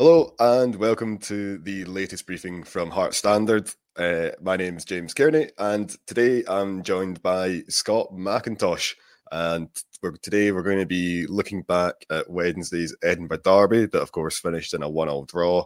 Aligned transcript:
Hello 0.00 0.32
and 0.38 0.76
welcome 0.76 1.18
to 1.18 1.58
the 1.58 1.84
latest 1.86 2.24
briefing 2.24 2.62
from 2.62 2.88
Hearts 2.88 3.16
Standard. 3.16 3.68
Uh, 3.96 4.28
my 4.40 4.56
name 4.56 4.76
is 4.76 4.84
James 4.84 5.12
Kearney, 5.12 5.50
and 5.58 5.90
today 6.06 6.44
I'm 6.46 6.84
joined 6.84 7.20
by 7.20 7.64
Scott 7.68 8.12
McIntosh. 8.12 8.94
And 9.32 9.68
we're, 10.00 10.12
today 10.18 10.52
we're 10.52 10.62
going 10.62 10.78
to 10.78 10.86
be 10.86 11.26
looking 11.26 11.62
back 11.62 11.94
at 12.10 12.30
Wednesday's 12.30 12.94
Edinburgh 13.02 13.40
Derby, 13.42 13.86
that 13.86 14.00
of 14.00 14.12
course 14.12 14.38
finished 14.38 14.72
in 14.72 14.84
a 14.84 14.88
one-all 14.88 15.24
draw. 15.24 15.64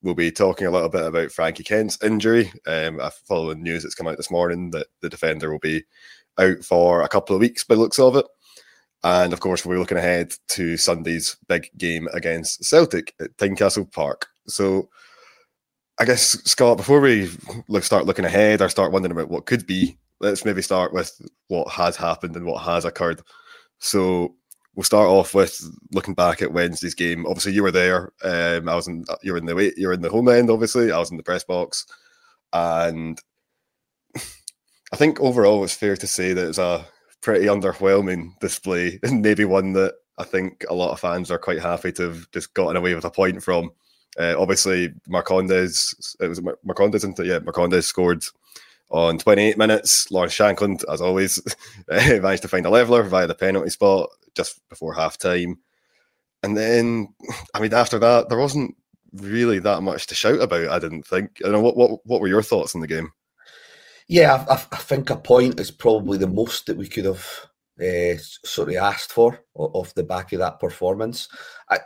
We'll 0.00 0.14
be 0.14 0.30
talking 0.30 0.68
a 0.68 0.70
little 0.70 0.88
bit 0.88 1.06
about 1.06 1.32
Frankie 1.32 1.64
Kent's 1.64 2.00
injury. 2.04 2.52
Um, 2.68 3.00
following 3.26 3.64
news 3.64 3.82
that's 3.82 3.96
come 3.96 4.06
out 4.06 4.16
this 4.16 4.30
morning 4.30 4.70
that 4.70 4.86
the 5.00 5.08
defender 5.08 5.50
will 5.50 5.58
be 5.58 5.82
out 6.38 6.62
for 6.62 7.02
a 7.02 7.08
couple 7.08 7.34
of 7.34 7.40
weeks 7.40 7.64
by 7.64 7.74
looks 7.74 7.98
of 7.98 8.14
it. 8.14 8.26
And 9.02 9.32
of 9.32 9.40
course, 9.40 9.64
we're 9.64 9.78
looking 9.78 9.98
ahead 9.98 10.34
to 10.48 10.76
Sunday's 10.76 11.36
big 11.48 11.70
game 11.78 12.08
against 12.12 12.64
Celtic 12.64 13.14
at 13.20 13.36
Tynecastle 13.36 13.90
Park. 13.92 14.26
So, 14.46 14.90
I 15.98 16.04
guess, 16.04 16.42
Scott, 16.44 16.76
before 16.76 17.00
we 17.00 17.30
look, 17.68 17.82
start 17.82 18.04
looking 18.06 18.24
ahead 18.24 18.60
or 18.60 18.68
start 18.68 18.92
wondering 18.92 19.12
about 19.12 19.30
what 19.30 19.46
could 19.46 19.66
be, 19.66 19.98
let's 20.20 20.44
maybe 20.44 20.60
start 20.60 20.92
with 20.92 21.18
what 21.48 21.68
has 21.68 21.96
happened 21.96 22.36
and 22.36 22.44
what 22.44 22.62
has 22.62 22.84
occurred. 22.84 23.22
So, 23.78 24.34
we'll 24.74 24.84
start 24.84 25.08
off 25.08 25.34
with 25.34 25.62
looking 25.92 26.14
back 26.14 26.42
at 26.42 26.52
Wednesday's 26.52 26.94
game. 26.94 27.26
Obviously, 27.26 27.52
you 27.52 27.62
were 27.62 27.70
there. 27.70 28.12
Um, 28.22 28.68
I 28.68 28.74
was 28.74 28.88
in. 28.88 29.04
You're 29.22 29.36
in 29.36 29.46
the 29.46 29.72
you're 29.76 29.92
in 29.92 30.02
the 30.02 30.10
home 30.10 30.28
end. 30.28 30.50
Obviously, 30.50 30.92
I 30.92 30.98
was 30.98 31.10
in 31.10 31.16
the 31.16 31.22
press 31.22 31.44
box, 31.44 31.86
and 32.52 33.18
I 34.16 34.96
think 34.96 35.20
overall 35.20 35.64
it's 35.64 35.74
fair 35.74 35.96
to 35.96 36.06
say 36.06 36.32
that 36.32 36.48
it's 36.48 36.58
a 36.58 36.84
pretty 37.20 37.46
underwhelming 37.46 38.38
display, 38.40 38.98
and 39.02 39.22
maybe 39.22 39.44
one 39.44 39.72
that 39.74 39.94
I 40.18 40.24
think 40.24 40.64
a 40.68 40.74
lot 40.74 40.92
of 40.92 41.00
fans 41.00 41.30
are 41.30 41.38
quite 41.38 41.60
happy 41.60 41.92
to 41.92 42.02
have 42.02 42.30
just 42.30 42.54
gotten 42.54 42.76
away 42.76 42.94
with 42.94 43.04
a 43.04 43.10
point 43.10 43.42
from. 43.42 43.70
Uh, 44.18 44.34
obviously, 44.36 44.92
Marcondes, 45.08 45.94
it 46.20 46.26
was 46.26 46.40
Marcondes, 46.40 46.96
isn't 46.96 47.18
it? 47.18 47.26
Yeah, 47.26 47.38
Marcondes 47.38 47.84
scored 47.84 48.24
on 48.90 49.18
28 49.18 49.56
minutes. 49.56 50.10
Lawrence 50.10 50.36
Shankland, 50.36 50.84
as 50.92 51.00
always, 51.00 51.40
managed 51.88 52.42
to 52.42 52.48
find 52.48 52.66
a 52.66 52.70
leveler 52.70 53.04
via 53.04 53.26
the 53.26 53.34
penalty 53.34 53.70
spot 53.70 54.10
just 54.34 54.60
before 54.68 54.94
half 54.94 55.16
time. 55.16 55.58
And 56.42 56.56
then, 56.56 57.14
I 57.54 57.60
mean, 57.60 57.72
after 57.72 57.98
that, 57.98 58.28
there 58.28 58.38
wasn't 58.38 58.74
really 59.12 59.58
that 59.60 59.82
much 59.82 60.06
to 60.08 60.14
shout 60.14 60.40
about. 60.40 60.68
I 60.68 60.78
didn't 60.78 61.06
think. 61.06 61.40
I 61.44 61.50
know 61.50 61.60
what 61.60 61.76
what 61.76 62.00
what 62.04 62.20
were 62.20 62.28
your 62.28 62.42
thoughts 62.42 62.74
on 62.74 62.80
the 62.80 62.86
game? 62.86 63.12
Yeah, 64.10 64.44
I, 64.50 64.54
I, 64.54 64.76
think 64.76 65.08
a 65.08 65.16
point 65.16 65.60
is 65.60 65.70
probably 65.70 66.18
the 66.18 66.26
most 66.26 66.66
that 66.66 66.76
we 66.76 66.88
could 66.88 67.04
have 67.04 67.24
uh, 67.80 68.18
sort 68.44 68.70
of 68.70 68.74
asked 68.74 69.12
for 69.12 69.38
off 69.54 69.94
the 69.94 70.02
back 70.02 70.32
of 70.32 70.40
that 70.40 70.58
performance. 70.58 71.28
I, 71.70 71.78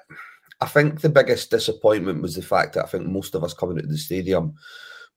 I 0.58 0.64
think 0.64 1.02
the 1.02 1.10
biggest 1.10 1.50
disappointment 1.50 2.22
was 2.22 2.34
the 2.34 2.40
fact 2.40 2.74
that 2.74 2.84
I 2.86 2.88
think 2.88 3.06
most 3.06 3.34
of 3.34 3.44
us 3.44 3.52
coming 3.52 3.76
to 3.76 3.86
the 3.86 3.98
stadium 3.98 4.54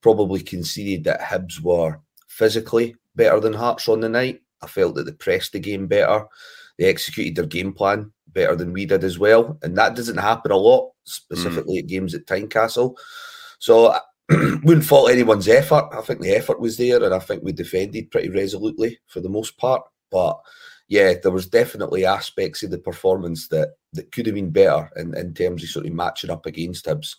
probably 0.01 0.41
conceded 0.41 1.05
that 1.05 1.21
Hibs 1.21 1.61
were 1.61 2.01
physically 2.27 2.93
better 3.15 3.39
than 3.39 3.53
Hearts 3.53 3.87
on 3.87 4.01
the 4.01 4.09
night. 4.09 4.41
I 4.61 4.67
felt 4.67 4.95
that 4.95 5.05
they 5.05 5.13
pressed 5.13 5.53
the 5.53 5.59
game 5.59 5.87
better. 5.87 6.25
They 6.77 6.89
executed 6.89 7.37
their 7.37 7.45
game 7.45 7.71
plan 7.71 8.11
better 8.27 8.57
than 8.57 8.73
we 8.73 8.85
did 8.85 9.05
as 9.05 9.17
well. 9.17 9.57
And 9.61 9.77
that 9.77 9.95
doesn't 9.95 10.17
happen 10.17 10.51
a 10.51 10.57
lot, 10.57 10.91
specifically 11.05 11.77
mm. 11.77 11.79
at 11.83 11.87
games 11.87 12.13
at 12.15 12.25
Tynecastle. 12.25 12.97
So 13.59 13.97
wouldn't 14.63 14.85
fault 14.85 15.09
anyone's 15.09 15.47
effort. 15.47 15.89
I 15.93 16.01
think 16.01 16.21
the 16.21 16.35
effort 16.35 16.59
was 16.59 16.77
there, 16.77 17.03
and 17.03 17.13
I 17.13 17.19
think 17.19 17.43
we 17.43 17.53
defended 17.53 18.11
pretty 18.11 18.29
resolutely 18.29 18.99
for 19.07 19.21
the 19.21 19.29
most 19.29 19.57
part. 19.57 19.83
But 20.11 20.39
yeah, 20.89 21.13
there 21.21 21.31
was 21.31 21.47
definitely 21.47 22.05
aspects 22.05 22.63
of 22.63 22.71
the 22.71 22.77
performance 22.77 23.47
that 23.49 23.75
that 23.93 24.11
could 24.11 24.25
have 24.25 24.35
been 24.35 24.51
better 24.51 24.89
in, 24.95 25.15
in 25.17 25.33
terms 25.33 25.63
of 25.63 25.69
sort 25.69 25.85
of 25.85 25.93
matching 25.93 26.29
up 26.29 26.45
against 26.45 26.85
Hibs. 26.85 27.15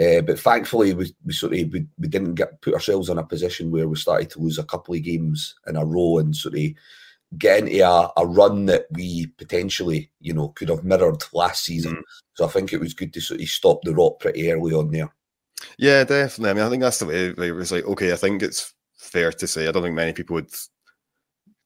Uh, 0.00 0.20
but 0.20 0.38
thankfully, 0.38 0.92
we, 0.92 1.12
we 1.24 1.32
sort 1.32 1.54
of 1.54 1.72
we, 1.72 1.86
we 1.98 2.08
didn't 2.08 2.34
get 2.34 2.60
put 2.60 2.74
ourselves 2.74 3.08
in 3.08 3.18
a 3.18 3.24
position 3.24 3.70
where 3.70 3.88
we 3.88 3.96
started 3.96 4.30
to 4.30 4.40
lose 4.40 4.58
a 4.58 4.64
couple 4.64 4.94
of 4.94 5.02
games 5.02 5.54
in 5.66 5.76
a 5.76 5.84
row 5.84 6.18
and 6.18 6.36
sort 6.36 6.54
of 6.54 6.64
get 7.38 7.60
into 7.60 7.80
a, 7.80 8.10
a 8.16 8.26
run 8.26 8.66
that 8.66 8.86
we 8.90 9.26
potentially, 9.38 10.10
you 10.20 10.32
know, 10.32 10.48
could 10.50 10.68
have 10.68 10.84
mirrored 10.84 11.22
last 11.32 11.64
season. 11.64 11.96
Mm. 11.96 12.02
So 12.34 12.44
I 12.44 12.48
think 12.48 12.72
it 12.72 12.80
was 12.80 12.94
good 12.94 13.12
to 13.14 13.20
sort 13.20 13.40
of 13.40 13.48
stop 13.48 13.82
the 13.82 13.94
rot 13.94 14.20
pretty 14.20 14.50
early 14.50 14.74
on 14.74 14.90
there. 14.90 15.12
Yeah, 15.78 16.04
definitely. 16.04 16.50
I 16.50 16.54
mean, 16.54 16.62
I 16.64 16.70
think 16.70 16.82
that's 16.82 16.98
the 16.98 17.06
way 17.06 17.28
it 17.28 17.52
was 17.54 17.72
like, 17.72 17.84
okay, 17.84 18.12
I 18.12 18.16
think 18.16 18.42
it's 18.42 18.72
fair 18.98 19.32
to 19.32 19.46
say, 19.46 19.68
I 19.68 19.72
don't 19.72 19.82
think 19.82 19.94
many 19.94 20.12
people 20.12 20.34
would 20.34 20.50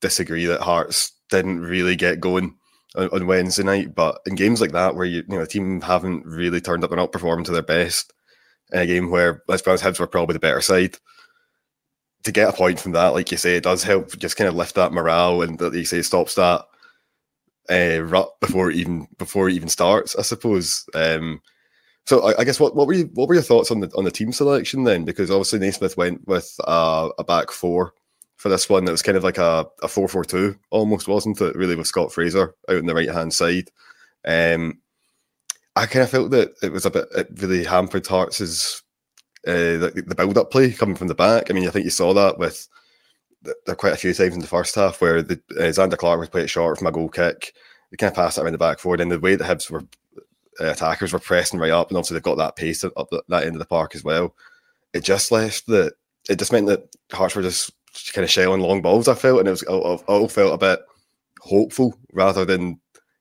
disagree 0.01 0.47
that 0.47 0.61
Hearts 0.61 1.13
didn't 1.31 1.61
really 1.61 1.97
get 1.97 2.21
going 2.21 2.57
on, 2.97 3.09
on 3.11 3.27
Wednesday 3.27 3.63
night. 3.63 3.95
But 3.95 4.21
in 4.27 4.35
games 4.35 4.61
like 4.61 4.73
that, 4.73 4.95
where 4.95 5.07
you, 5.07 5.19
you 5.29 5.35
know, 5.35 5.41
the 5.41 5.47
team 5.47 5.81
haven't 5.81 6.25
really 6.27 6.61
turned 6.61 6.85
up 6.85 6.91
and 6.91 6.99
not 6.99 7.13
performed 7.13 7.47
to 7.47 7.53
their 7.53 7.63
best, 7.63 8.13
in 8.73 8.81
a 8.81 8.87
game 8.87 9.11
where, 9.11 9.43
let's 9.49 9.63
be 9.63 9.71
honest, 9.71 9.85
Hibs 9.85 10.01
were 10.01 10.07
probably 10.07 10.35
the 10.35 10.41
better 10.41 10.61
side, 10.61 10.97
to 12.25 12.33
get 12.33 12.49
a 12.49 12.53
point 12.53 12.79
from 12.79 12.93
that, 12.93 13.09
like 13.09 13.31
you 13.31 13.37
say, 13.39 13.57
it 13.57 13.63
does 13.65 13.83
help 13.83 14.17
just 14.19 14.37
kind 14.37 14.49
of 14.49 14.55
lift 14.55 14.75
that 14.75 14.93
morale 14.93 15.43
and 15.43 15.59
that 15.59 15.73
you 15.75 15.85
say 15.85 16.03
stops 16.03 16.35
that 16.35 16.65
uh, 17.71 18.03
rut 18.03 18.29
before 18.41 18.71
it 18.71 18.77
even 18.77 19.07
before 19.19 19.49
it 19.49 19.55
even 19.55 19.69
starts, 19.69 20.17
I 20.17 20.23
suppose. 20.23 20.85
Um, 20.95 21.41
so 22.11 22.35
I, 22.37 22.43
guess 22.43 22.59
what, 22.59 22.75
what 22.75 22.89
were 22.89 22.93
you, 22.93 23.09
what 23.15 23.29
were 23.29 23.35
your 23.35 23.43
thoughts 23.45 23.71
on 23.71 23.79
the 23.79 23.89
on 23.95 24.03
the 24.03 24.11
team 24.11 24.33
selection 24.33 24.83
then? 24.83 25.05
Because 25.05 25.31
obviously 25.31 25.61
Naismith 25.61 25.97
went 25.97 26.27
with 26.27 26.53
uh, 26.65 27.09
a 27.21 27.23
back 27.23 27.53
four 27.53 27.95
for 28.35 28.49
this 28.49 28.69
one. 28.69 28.89
It 28.89 28.91
was 28.91 29.01
kind 29.01 29.17
of 29.17 29.23
like 29.23 29.39
a, 29.39 29.65
a 29.81 29.87
four 29.87 30.09
four 30.09 30.25
two 30.25 30.57
almost, 30.71 31.07
wasn't 31.07 31.41
it? 31.41 31.55
Really 31.55 31.77
with 31.77 31.87
Scott 31.87 32.13
Fraser 32.13 32.53
out 32.69 32.79
on 32.79 32.87
the 32.87 32.97
right 32.97 33.09
hand 33.09 33.33
side. 33.33 33.71
Um, 34.25 34.81
I 35.77 35.87
kind 35.87 36.03
of 36.03 36.11
felt 36.11 36.33
that 36.33 36.53
it 36.65 36.73
was 36.73 36.85
a 36.85 36.91
bit 36.91 37.07
it 37.15 37.29
really 37.37 37.63
hampered 37.63 38.09
Hearts' 38.09 38.83
uh, 39.47 39.53
the, 39.53 40.03
the 40.05 40.17
build 40.17 40.37
up 40.37 40.51
play 40.51 40.73
coming 40.73 40.97
from 40.97 41.07
the 41.07 41.15
back. 41.15 41.49
I 41.49 41.55
mean, 41.55 41.69
I 41.69 41.71
think 41.71 41.85
you 41.85 41.93
saw 41.93 42.13
that 42.13 42.41
with 42.41 42.67
there 43.67 43.77
quite 43.77 43.93
a 43.93 43.97
few 43.97 44.13
times 44.15 44.35
in 44.35 44.41
the 44.41 44.49
first 44.49 44.75
half 44.75 45.01
where 45.01 45.23
the 45.23 45.41
uh, 45.53 45.71
Zander 45.71 45.97
Clark 45.97 46.19
was 46.19 46.29
played 46.29 46.51
short 46.51 46.77
from 46.77 46.89
a 46.89 46.93
goal 46.93 47.09
kick. 47.09 47.55
They 47.93 47.97
kind 47.99 48.11
of 48.11 48.17
passed 48.17 48.37
it 48.37 48.41
around 48.41 48.55
the 48.55 48.59
back 48.59 48.81
forward, 48.81 49.01
and 49.01 49.13
the 49.13 49.21
way 49.21 49.37
the 49.37 49.45
Hibs 49.45 49.71
were 49.71 49.85
uh, 50.61 50.67
attackers 50.67 51.13
were 51.13 51.19
pressing 51.19 51.61
right 51.61 51.71
up, 51.71 51.89
and 51.89 51.97
obviously 51.97 52.15
they've 52.15 52.23
got 52.23 52.39
that 52.39 52.57
pace 52.57 52.85
up 52.85 53.09
that 53.29 53.45
end 53.45 53.55
of 53.55 53.59
the 53.61 53.67
park 53.67 53.95
as 53.95 54.05
well. 54.05 54.35
It 54.93 55.05
just 55.05 55.31
left 55.31 55.67
that 55.67 55.95
it 56.29 56.39
just 56.39 56.53
meant 56.53 56.67
that 56.67 56.89
Hearts 57.13 57.35
were 57.35 57.43
just 57.43 57.73
kind 58.13 58.25
of 58.25 58.31
shelling 58.31 58.61
long 58.61 58.83
balls. 58.83 59.09
I 59.09 59.15
felt, 59.15 59.41
and 59.41 59.49
it 59.49 59.53
was 59.53 59.63
all, 59.65 60.03
all 60.07 60.29
felt 60.29 60.55
a 60.55 60.59
bit 60.59 60.81
hopeful 61.41 61.95
rather 62.13 62.45
than 62.45 62.81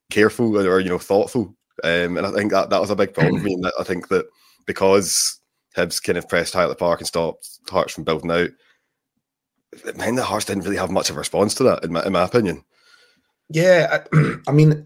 careful 0.10 0.58
or 0.58 0.80
you 0.80 0.90
know 0.90 1.00
thoughtful. 1.00 1.56
Um, 1.84 2.18
and 2.18 2.26
I 2.26 2.32
think 2.32 2.52
that 2.52 2.70
that 2.70 2.82
was 2.82 2.90
a 2.90 2.96
big 2.96 3.14
problem 3.14 3.40
for 3.40 3.46
me. 3.46 3.62
I 3.80 3.84
think 3.84 4.10
that 4.10 4.26
because 4.66 5.40
Hibs 5.76 6.04
kind 6.04 6.18
of 6.18 6.28
pressed 6.28 6.54
high 6.54 6.64
at 6.64 6.70
the 6.70 6.76
park 6.76 7.00
and 7.00 7.08
stopped 7.08 7.48
Hearts 7.70 7.94
from 7.94 8.04
building 8.04 8.32
out, 8.32 8.50
it 9.72 9.98
meant 9.98 10.18
that 10.18 10.26
Hearts 10.26 10.46
didn't 10.46 10.64
really 10.64 10.78
have 10.78 10.92
much 10.92 11.10
of 11.10 11.16
a 11.16 11.20
response 11.20 11.54
to 11.56 11.64
that, 11.64 11.84
in 11.84 11.94
my, 11.94 12.06
in 12.06 12.12
my 12.12 12.24
opinion. 12.24 12.64
Yeah, 13.50 14.04
I, 14.14 14.36
I 14.48 14.52
mean, 14.52 14.86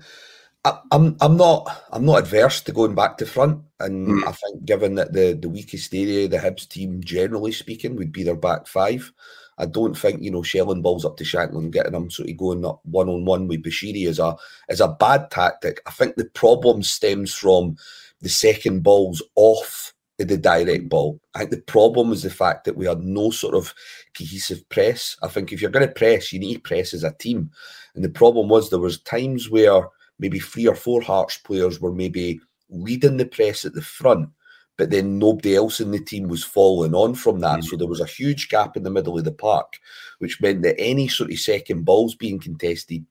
I, 0.65 0.79
am 0.91 1.17
I'm 1.19 1.35
not 1.35 1.83
I'm 1.91 2.05
not 2.05 2.19
adverse 2.19 2.61
to 2.61 2.71
going 2.71 2.95
back 2.95 3.17
to 3.17 3.25
front, 3.25 3.61
and 3.79 4.07
mm. 4.07 4.27
I 4.27 4.31
think 4.31 4.65
given 4.65 4.95
that 4.95 5.13
the 5.13 5.33
the 5.33 5.49
weakest 5.49 5.93
area 5.93 6.25
of 6.25 6.31
the 6.31 6.37
Hibs 6.37 6.67
team, 6.67 7.01
generally 7.03 7.51
speaking, 7.51 7.95
would 7.95 8.11
be 8.11 8.23
their 8.23 8.35
back 8.35 8.67
five. 8.67 9.11
I 9.57 9.65
don't 9.65 9.95
think 9.95 10.21
you 10.21 10.31
know 10.31 10.41
shelling 10.41 10.81
balls 10.81 11.05
up 11.05 11.17
to 11.17 11.23
Shankland, 11.23 11.71
getting 11.71 11.91
them 11.91 12.09
sort 12.09 12.29
of 12.29 12.37
going 12.37 12.65
up 12.65 12.79
one 12.83 13.09
on 13.09 13.25
one 13.25 13.47
with 13.47 13.63
Bushiri 13.63 14.07
is 14.07 14.19
a 14.19 14.35
is 14.69 14.79
a 14.79 14.87
bad 14.87 15.29
tactic. 15.31 15.81
I 15.85 15.91
think 15.91 16.15
the 16.15 16.25
problem 16.25 16.81
stems 16.81 17.33
from 17.33 17.75
the 18.21 18.29
second 18.29 18.83
balls 18.83 19.21
off 19.35 19.93
the 20.17 20.37
direct 20.37 20.89
ball. 20.89 21.19
I 21.35 21.39
think 21.39 21.51
the 21.51 21.61
problem 21.61 22.11
is 22.11 22.23
the 22.23 22.29
fact 22.29 22.65
that 22.65 22.77
we 22.77 22.85
had 22.85 23.01
no 23.01 23.31
sort 23.31 23.55
of 23.55 23.73
cohesive 24.17 24.67
press. 24.69 25.17
I 25.21 25.27
think 25.27 25.51
if 25.51 25.61
you're 25.61 25.71
going 25.71 25.87
to 25.87 25.93
press, 25.93 26.31
you 26.31 26.39
need 26.39 26.55
to 26.55 26.59
press 26.61 26.93
as 26.93 27.03
a 27.03 27.11
team. 27.11 27.51
And 27.95 28.03
the 28.03 28.09
problem 28.09 28.47
was 28.47 28.69
there 28.69 28.79
was 28.79 29.01
times 29.01 29.49
where 29.49 29.87
maybe 30.19 30.39
three 30.39 30.67
or 30.67 30.75
four 30.75 31.01
Hearts 31.01 31.37
players 31.37 31.79
were 31.79 31.93
maybe 31.93 32.39
leading 32.69 33.17
the 33.17 33.25
press 33.25 33.65
at 33.65 33.73
the 33.73 33.81
front, 33.81 34.29
but 34.77 34.89
then 34.89 35.19
nobody 35.19 35.55
else 35.55 35.79
in 35.79 35.91
the 35.91 35.99
team 35.99 36.27
was 36.27 36.43
following 36.43 36.93
on 36.93 37.15
from 37.15 37.39
that. 37.39 37.59
Mm-hmm. 37.59 37.67
So 37.67 37.77
there 37.77 37.87
was 37.87 38.01
a 38.01 38.05
huge 38.05 38.49
gap 38.49 38.75
in 38.75 38.83
the 38.83 38.89
middle 38.89 39.17
of 39.17 39.23
the 39.23 39.31
park, 39.31 39.73
which 40.19 40.41
meant 40.41 40.63
that 40.63 40.79
any 40.79 41.07
sort 41.07 41.31
of 41.31 41.39
second 41.39 41.83
balls 41.83 42.15
being 42.15 42.39
contested 42.39 43.05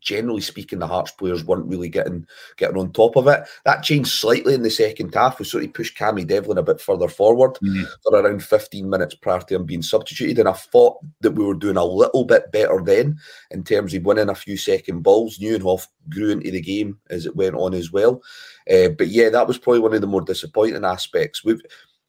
generally 0.00 0.40
speaking, 0.40 0.78
the 0.78 0.86
Hearts 0.86 1.10
players 1.12 1.44
weren't 1.44 1.66
really 1.66 1.88
getting 1.88 2.26
getting 2.56 2.76
on 2.76 2.92
top 2.92 3.16
of 3.16 3.26
it. 3.26 3.42
That 3.64 3.82
changed 3.82 4.10
slightly 4.10 4.54
in 4.54 4.62
the 4.62 4.70
second 4.70 5.14
half. 5.14 5.38
We 5.38 5.44
sort 5.44 5.64
of 5.64 5.74
pushed 5.74 5.96
Cammy 5.96 6.26
Devlin 6.26 6.58
a 6.58 6.62
bit 6.62 6.80
further 6.80 7.08
forward 7.08 7.58
mm. 7.62 7.84
for 8.02 8.20
around 8.20 8.42
15 8.42 8.88
minutes 8.88 9.14
prior 9.14 9.40
to 9.40 9.54
him 9.54 9.64
being 9.64 9.82
substituted. 9.82 10.38
And 10.38 10.48
I 10.48 10.52
thought 10.52 10.98
that 11.20 11.32
we 11.32 11.44
were 11.44 11.54
doing 11.54 11.76
a 11.76 11.84
little 11.84 12.24
bit 12.24 12.52
better 12.52 12.80
then 12.82 13.18
in 13.50 13.64
terms 13.64 13.94
of 13.94 14.04
winning 14.04 14.28
a 14.28 14.34
few 14.34 14.56
second 14.56 15.02
balls. 15.02 15.38
Nieuwenhof 15.38 15.86
grew 16.08 16.30
into 16.30 16.50
the 16.50 16.60
game 16.60 16.98
as 17.10 17.26
it 17.26 17.36
went 17.36 17.54
on 17.54 17.74
as 17.74 17.92
well. 17.92 18.22
Uh, 18.70 18.88
but 18.90 19.08
yeah, 19.08 19.28
that 19.28 19.46
was 19.46 19.58
probably 19.58 19.80
one 19.80 19.94
of 19.94 20.00
the 20.00 20.06
more 20.06 20.20
disappointing 20.20 20.84
aspects. 20.84 21.44
We've, 21.44 21.60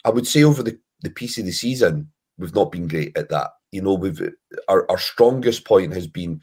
I 0.06 0.10
would 0.10 0.28
say, 0.28 0.44
over 0.44 0.64
the, 0.64 0.78
the 1.02 1.10
piece 1.10 1.38
of 1.38 1.46
the 1.46 1.52
season, 1.52 2.12
we've 2.38 2.56
not 2.56 2.72
been 2.72 2.88
great 2.88 3.18
at 3.18 3.30
that. 3.30 3.52
You 3.72 3.82
know, 3.82 3.94
we've 3.94 4.22
our, 4.68 4.90
our 4.90 5.00
strongest 5.00 5.66
point 5.66 5.94
has 5.94 6.08
been 6.08 6.42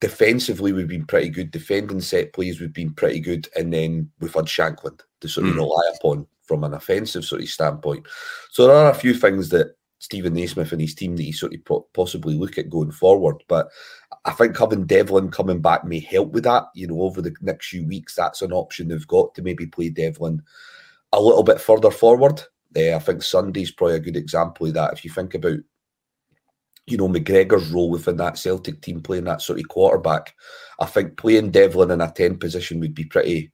defensively 0.00 0.72
we've 0.72 0.88
been 0.88 1.06
pretty 1.06 1.30
good. 1.30 1.50
Defending 1.50 2.00
set 2.00 2.32
plays 2.32 2.60
we've 2.60 2.72
been 2.72 2.92
pretty 2.94 3.20
good, 3.20 3.48
and 3.56 3.72
then 3.72 4.10
we've 4.20 4.34
had 4.34 4.46
Shankland. 4.46 5.00
to 5.20 5.28
sort 5.28 5.46
of 5.46 5.54
mm. 5.54 5.58
rely 5.58 5.92
upon 5.96 6.26
from 6.44 6.64
an 6.64 6.74
offensive 6.74 7.24
sort 7.24 7.42
of 7.42 7.48
standpoint. 7.48 8.06
So 8.50 8.66
there 8.66 8.76
are 8.76 8.90
a 8.90 8.94
few 8.94 9.14
things 9.14 9.50
that 9.50 9.74
Stephen 9.98 10.32
Naismith 10.34 10.72
and 10.72 10.80
his 10.80 10.94
team 10.94 11.16
that 11.16 11.22
he 11.22 11.32
sort 11.32 11.54
of 11.54 11.84
possibly 11.92 12.34
look 12.34 12.56
at 12.56 12.70
going 12.70 12.92
forward. 12.92 13.42
But 13.48 13.68
I 14.24 14.32
think 14.32 14.56
having 14.56 14.86
Devlin 14.86 15.30
coming 15.30 15.60
back 15.60 15.84
may 15.84 16.00
help 16.00 16.32
with 16.32 16.44
that. 16.44 16.64
You 16.74 16.86
know, 16.86 17.02
over 17.02 17.20
the 17.20 17.34
next 17.40 17.68
few 17.68 17.86
weeks, 17.86 18.14
that's 18.14 18.42
an 18.42 18.52
option 18.52 18.88
they've 18.88 19.06
got 19.06 19.34
to 19.34 19.42
maybe 19.42 19.66
play 19.66 19.90
Devlin 19.90 20.42
a 21.12 21.20
little 21.20 21.42
bit 21.42 21.60
further 21.60 21.90
forward. 21.90 22.42
Uh, 22.76 22.94
I 22.94 22.98
think 22.98 23.22
Sunday's 23.22 23.70
probably 23.70 23.96
a 23.96 24.00
good 24.00 24.16
example 24.16 24.66
of 24.66 24.74
that. 24.74 24.92
If 24.92 25.04
you 25.04 25.10
think 25.10 25.34
about, 25.34 25.58
you 26.90 26.98
know, 26.98 27.08
McGregor's 27.08 27.70
role 27.70 27.90
within 27.90 28.16
that 28.18 28.38
Celtic 28.38 28.80
team 28.80 29.00
playing 29.00 29.24
that 29.24 29.42
sort 29.42 29.58
of 29.58 29.68
quarterback, 29.68 30.34
I 30.80 30.86
think 30.86 31.16
playing 31.16 31.50
Devlin 31.50 31.90
in 31.90 32.00
a 32.00 32.10
10 32.10 32.38
position 32.38 32.80
would 32.80 32.94
be 32.94 33.04
pretty 33.04 33.52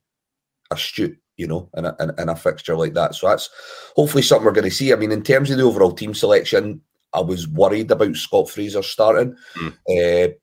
astute 0.70 1.18
you 1.36 1.46
know, 1.46 1.68
in 1.76 1.84
a, 1.84 1.96
in, 2.00 2.12
in 2.18 2.28
a 2.28 2.36
fixture 2.36 2.76
like 2.76 2.94
that. 2.94 3.14
So 3.14 3.28
that's 3.28 3.50
hopefully 3.96 4.22
something 4.22 4.44
we're 4.44 4.52
going 4.52 4.68
to 4.68 4.70
see. 4.70 4.92
I 4.92 4.96
mean, 4.96 5.12
in 5.12 5.22
terms 5.22 5.50
of 5.50 5.58
the 5.58 5.64
overall 5.64 5.92
team 5.92 6.14
selection, 6.14 6.80
I 7.12 7.20
was 7.20 7.48
worried 7.48 7.90
about 7.90 8.16
Scott 8.16 8.50
Fraser 8.50 8.82
starting. 8.82 9.36
Mm. 9.56 9.74
Uh, 9.88 10.34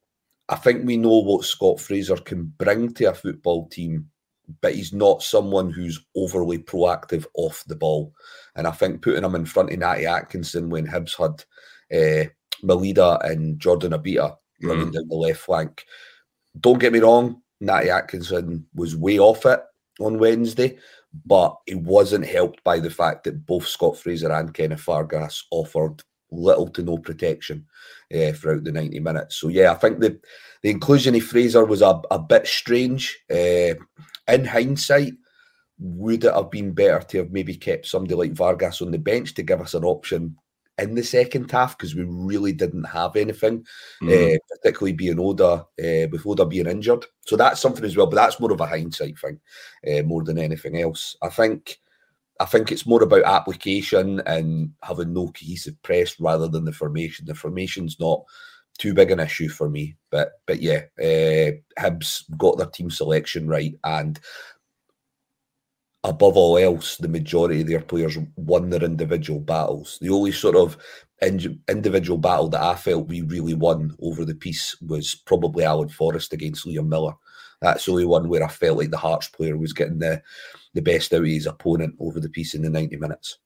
I 0.50 0.56
think 0.56 0.86
we 0.86 0.98
know 0.98 1.20
what 1.20 1.46
Scott 1.46 1.80
Fraser 1.80 2.18
can 2.18 2.54
bring 2.58 2.94
to 2.96 3.06
a 3.06 3.14
football 3.14 3.70
team, 3.70 4.10
but 4.62 4.76
he's 4.76 4.92
not 4.92 5.24
someone 5.24 5.72
who's 5.72 6.06
overly 6.16 6.58
proactive 6.58 7.26
off 7.36 7.64
the 7.68 7.76
ball. 7.76 8.14
And 8.56 8.68
I 8.68 8.72
think 8.72 9.02
putting 9.02 9.24
him 9.24 9.36
in 9.36 9.46
front 9.46 9.72
of 9.72 9.80
Natty 9.80 10.06
Atkinson 10.06 10.70
when 10.70 10.88
Hibs 10.88 11.16
had 11.18 11.46
uh, 11.98 12.30
Maeda 12.64 13.24
and 13.30 13.60
Jordan 13.60 13.94
Obita 13.94 14.36
mm. 14.62 14.70
running 14.70 14.92
down 14.92 15.08
the 15.08 15.16
left 15.16 15.42
flank. 15.42 15.86
Don't 16.60 16.80
get 16.80 16.94
me 16.94 17.00
wrong, 17.00 17.42
Natty 17.62 17.90
Atkinson 17.90 18.66
was 18.74 18.96
way 18.98 19.20
off 19.20 19.46
it 19.46 19.62
on 20.00 20.18
Wednesday, 20.18 20.78
but 21.26 21.56
it 21.68 21.78
wasn't 21.78 22.26
helped 22.26 22.64
by 22.64 22.80
the 22.80 22.90
fact 22.90 23.24
that 23.24 23.46
both 23.46 23.68
Scott 23.68 23.98
Fraser 23.98 24.32
and 24.32 24.54
Kenneth 24.54 24.82
Vargas 24.82 25.46
offered 25.52 26.02
little 26.32 26.68
to 26.70 26.82
no 26.82 26.98
protection 26.98 27.66
uh, 28.14 28.32
throughout 28.32 28.64
the 28.64 28.72
90 28.72 29.00
minutes. 29.00 29.36
So, 29.36 29.50
yeah, 29.50 29.72
I 29.72 29.76
think 29.76 30.00
the, 30.00 30.20
the 30.64 30.70
inclusion 30.70 31.14
of 31.16 31.24
Fraser 31.24 31.66
was 31.66 31.82
a, 31.82 32.02
a 32.10 32.20
bit 32.20 32.48
strange. 32.48 33.18
Uh, 33.30 33.76
in 34.28 34.46
hindsight, 34.46 35.14
would 35.78 36.24
it 36.24 36.34
have 36.34 36.50
been 36.52 36.74
better 36.74 37.00
to 37.00 37.18
have 37.20 37.32
maybe 37.32 37.56
kept 37.56 37.86
somebody 37.86 38.16
like 38.16 38.32
Vargas 38.32 38.82
on 38.82 38.92
the 38.92 39.00
bench 39.00 39.34
to 39.36 39.44
give 39.44 39.62
us 39.62 39.74
an 39.74 39.84
option 39.84 40.36
in 40.78 40.96
the 40.96 41.04
second 41.04 41.52
half 41.52 41.78
because 41.78 41.96
we 41.96 42.04
really 42.04 42.54
didn't 42.54 42.86
have 42.86 43.16
anything, 43.16 43.66
mm. 44.02 44.36
uh, 44.36 44.40
particularly 44.50 44.94
being 44.94 45.20
Oda, 45.20 45.66
uh, 45.80 46.08
with 46.12 46.26
Oda 46.26 46.46
being 46.46 46.68
injured. 46.68 47.06
So 47.26 47.36
that's 47.36 47.60
something 47.60 47.86
as 47.86 47.96
well, 47.96 48.08
but 48.08 48.16
that's 48.16 48.40
more 48.40 48.52
of 48.52 48.62
a 48.62 48.66
hindsight 48.66 49.20
thing 49.20 49.40
uh, 49.88 50.04
more 50.04 50.24
than 50.24 50.38
anything 50.38 50.82
else. 50.82 51.16
I 51.22 51.30
think. 51.30 51.78
I 52.40 52.46
think 52.46 52.72
it's 52.72 52.88
more 52.88 53.04
about 53.04 53.22
application 53.24 54.20
and 54.26 54.72
having 54.82 55.14
no 55.14 55.28
cohesive 55.28 55.80
press 55.84 56.20
rather 56.20 56.48
than 56.48 56.66
the 56.66 56.72
formation. 56.72 57.28
The 57.28 57.36
formation's 57.36 58.00
not 58.00 58.24
too 58.80 58.96
big 58.96 59.12
an 59.12 59.20
issue 59.20 59.48
for 59.48 59.70
me, 59.70 59.96
but 60.10 60.42
but 60.48 60.60
yeah, 60.60 60.82
uh, 61.00 61.52
Hibs 61.80 62.24
got 62.38 62.58
their 62.58 62.66
team 62.66 62.90
selection 62.90 63.48
right, 63.48 63.76
and 63.84 64.20
above 66.04 66.36
all 66.36 66.58
else, 66.58 66.98
the 66.98 67.08
majority 67.08 67.62
of 67.62 67.68
their 67.68 67.82
players 67.82 68.18
won 68.36 68.70
their 68.70 68.84
individual 68.84 69.40
battles. 69.40 69.98
The 70.02 70.10
only 70.10 70.32
sort 70.32 70.56
of 70.56 70.78
in- 71.22 71.60
individual 71.70 72.18
battle 72.18 72.50
that 72.50 72.62
I 72.62 72.76
felt 72.76 73.08
we 73.08 73.22
really 73.22 73.54
won 73.54 73.96
over 74.02 74.26
the 74.26 74.36
piece 74.36 74.76
was 74.82 75.16
probably 75.16 75.64
Alan 75.64 75.90
Forrest 75.90 76.34
against 76.34 76.66
Liam 76.66 76.88
Miller. 76.88 77.14
That's 77.62 77.86
the 77.86 77.92
only 77.92 78.06
one 78.06 78.28
where 78.28 78.44
I 78.44 78.48
felt 78.48 78.80
like 78.80 78.90
the 78.90 78.98
Hearts 78.98 79.28
player 79.28 79.56
was 79.56 79.74
getting 79.74 80.00
the, 80.00 80.22
the 80.74 80.82
best 80.82 81.14
out 81.14 81.20
of 81.20 81.26
his 81.26 81.46
opponent 81.46 81.96
over 82.00 82.20
the 82.20 82.30
piece 82.30 82.56
in 82.56 82.64
the 82.64 82.70
90 82.70 82.98
minutes. 82.98 83.38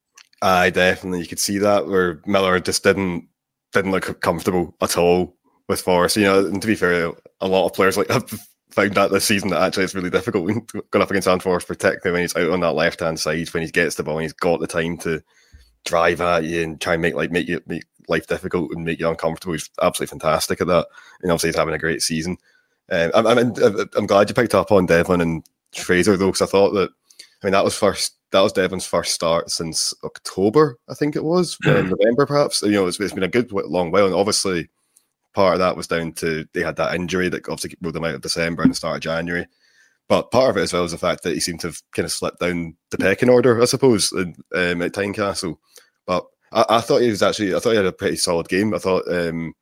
I 0.42 0.69
definitely 0.69 1.22
you 1.22 1.28
could 1.28 1.40
see 1.40 1.57
that 1.57 1.88
where 1.88 2.22
Miller 2.25 2.60
just 2.60 2.84
didn't 2.84 3.28
didn't 3.74 3.92
look 3.92 4.22
comfortable 4.22 4.75
at 4.81 4.98
all 4.98 5.36
with 5.68 5.81
Forrest. 5.81 6.18
You 6.18 6.24
know, 6.24 6.46
and 6.46 6.62
to 6.62 6.68
be 6.68 6.75
fair, 6.75 7.12
a 7.42 7.48
lot 7.48 7.66
of 7.66 7.74
players 7.74 7.98
like 7.98 8.10
found 8.72 8.94
that 8.96 9.12
this 9.12 9.26
season 9.26 9.50
that 9.50 9.62
actually 9.62 9.84
it's 9.84 9.96
really 9.96 10.10
difficult 10.10 10.48
going 10.92 11.02
up 11.02 11.12
against 11.12 11.44
Forrest, 11.44 11.68
particularly 11.68 12.12
when 12.12 12.22
he's 12.22 12.36
out 12.36 12.52
on 12.52 12.60
that 12.62 12.74
left 12.74 13.00
hand 13.00 13.20
side 13.20 13.48
when 13.50 13.64
he 13.64 13.70
gets 13.70 13.96
the 13.96 14.04
ball 14.04 14.18
and 14.18 14.24
he's 14.24 14.34
got 14.34 14.60
the 14.60 14.68
time 14.68 14.98
to 14.98 15.22
drive 15.86 16.20
at 16.20 16.44
you 16.44 16.64
and 16.64 16.82
try 16.82 16.94
and 16.94 17.02
make 17.02 17.16
like 17.16 17.32
make 17.32 17.48
you 17.48 17.62
make 17.68 17.84
life 18.08 18.28
difficult 18.28 18.72
and 18.72 18.84
make 18.86 19.00
you 19.00 19.10
uncomfortable. 19.10 19.54
He's 19.54 19.70
absolutely 19.82 20.12
fantastic 20.12 20.62
at 20.62 20.68
that, 20.68 20.88
and 21.22 21.32
obviously 21.32 21.50
he's 21.50 21.58
having 21.58 21.76
a 21.76 21.80
great 21.80 22.02
season. 22.02 22.38
Um, 22.92 23.12
I'm, 23.16 23.26
I'm, 23.26 23.54
I'm 23.96 24.06
glad 24.06 24.30
you 24.30 24.36
picked 24.36 24.54
up 24.54 24.72
on 24.72 24.86
Devlin 24.86 25.22
and 25.22 25.44
Fraser 25.74 26.18
though, 26.18 26.28
because 26.28 26.42
I 26.42 26.46
thought 26.46 26.72
that 26.72 26.90
I 27.42 27.46
mean 27.46 27.54
that 27.54 27.64
was 27.64 27.78
first 27.78 28.16
that 28.32 28.42
was 28.42 28.54
Devlin's 28.54 28.86
first 28.86 29.14
start 29.14 29.50
since 29.50 29.94
October, 30.04 30.78
I 30.90 30.94
think 30.94 31.16
it 31.16 31.24
was, 31.24 31.58
November 31.66 32.26
perhaps. 32.26 32.62
You 32.62 32.72
know, 32.72 32.88
it's, 32.88 33.00
it's 33.00 33.14
been 33.14 33.24
a 33.24 33.30
good 33.30 33.52
long 33.52 33.92
while, 33.92 34.06
and 34.06 34.16
obviously 34.16 34.70
part 35.36 35.54
of 35.54 35.60
that 35.60 35.78
was 35.78 35.88
down 35.88 36.14
to 36.14 36.48
they 36.54 36.62
had 36.62 36.78
that 36.78 36.96
injury 36.96 37.30
that 37.30 37.48
obviously 37.48 37.78
ruled 37.82 37.94
them 37.94 38.06
out 38.06 38.16
of 38.16 38.22
December 38.22 38.64
and 38.64 38.72
the 38.72 38.76
start 38.76 38.96
of 38.96 39.02
January. 39.02 39.46
But 40.08 40.32
part 40.32 40.52
of 40.52 40.58
it 40.58 40.62
as 40.62 40.74
well 40.74 40.84
is 40.84 40.92
the 40.92 40.98
fact 40.98 41.24
that 41.24 41.34
he 41.34 41.40
seemed 41.40 41.60
to 41.62 41.68
have 41.68 41.82
kind 41.92 42.06
of 42.06 42.12
slipped 42.12 42.40
down 42.40 42.76
the 42.92 42.98
pecking 42.98 43.30
order, 43.30 43.62
I 43.62 43.66
suppose, 43.66 44.12
in, 44.12 44.36
um, 44.54 44.82
at 44.82 44.94
Tynecastle. 44.94 45.58
But 46.06 46.26
I, 46.52 46.66
I, 46.70 46.82
thought 46.82 47.02
he 47.02 47.10
was 47.10 47.24
actually, 47.24 47.56
I 47.56 47.60
thought 47.60 47.72
he 47.72 47.78
had 47.78 47.86
a 47.86 47.92
pretty 47.92 48.18
solid 48.18 48.48
game. 48.48 48.74
I 48.74 48.78
thought, 48.78 49.04
um, 49.12 49.54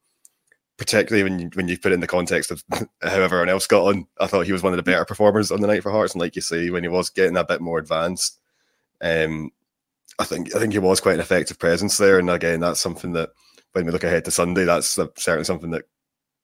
particularly 0.78 1.24
when 1.24 1.40
you, 1.40 1.50
when 1.54 1.70
you 1.70 1.80
put 1.80 1.94
it 1.94 1.96
in 1.96 2.02
the 2.02 2.08
context 2.08 2.52
of 2.52 2.62
how 2.72 2.88
everyone 3.02 3.48
else 3.48 3.68
got 3.68 3.86
on, 3.86 4.06
I 4.20 4.28
thought 4.28 4.46
he 4.46 4.52
was 4.52 4.64
one 4.64 4.74
of 4.74 4.78
the 4.78 4.84
better 4.84 5.06
performers 5.06 5.50
on 5.50 5.62
the 5.62 5.68
night 5.68 5.82
for 5.82 5.92
Hearts. 5.92 6.14
And 6.14 6.22
like 6.22 6.36
you 6.36 6.42
say, 6.42 6.70
when 6.70 6.84
he 6.84 6.90
was 6.90 7.10
getting 7.10 7.38
a 7.38 7.46
bit 7.46 7.62
more 7.62 7.80
advanced, 7.80 8.40
um, 9.02 9.50
I 10.20 10.26
think 10.26 10.56
I 10.56 10.60
think 10.60 10.74
he 10.74 10.80
was 10.80 11.00
quite 11.00 11.16
an 11.16 11.22
effective 11.22 11.60
presence 11.60 11.98
there. 11.98 12.20
And 12.20 12.30
again, 12.30 12.60
that's 12.60 12.80
something 12.80 13.14
that 13.14 13.30
when 13.74 13.86
we 13.86 13.92
look 13.92 14.04
ahead 14.04 14.26
to 14.26 14.32
Sunday, 14.32 14.66
that's 14.66 14.88
certainly 14.88 15.44
something 15.44 15.72
that 15.72 15.84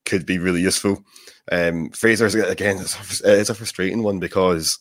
could 0.05 0.25
be 0.25 0.39
really 0.39 0.61
useful. 0.61 1.03
Um, 1.51 1.89
Fraser's 1.91 2.35
again, 2.35 2.77
it's 2.79 3.21
a, 3.21 3.39
it's 3.39 3.49
a 3.49 3.55
frustrating 3.55 4.03
one 4.03 4.19
because 4.19 4.77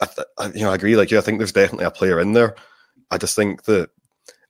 I, 0.00 0.08
I, 0.38 0.46
you 0.48 0.62
know 0.62 0.72
I 0.72 0.74
agree. 0.74 0.96
Like 0.96 1.10
you, 1.10 1.18
I 1.18 1.20
think 1.20 1.38
there's 1.38 1.52
definitely 1.52 1.86
a 1.86 1.90
player 1.90 2.20
in 2.20 2.32
there. 2.32 2.56
I 3.10 3.18
just 3.18 3.36
think 3.36 3.64
that 3.64 3.90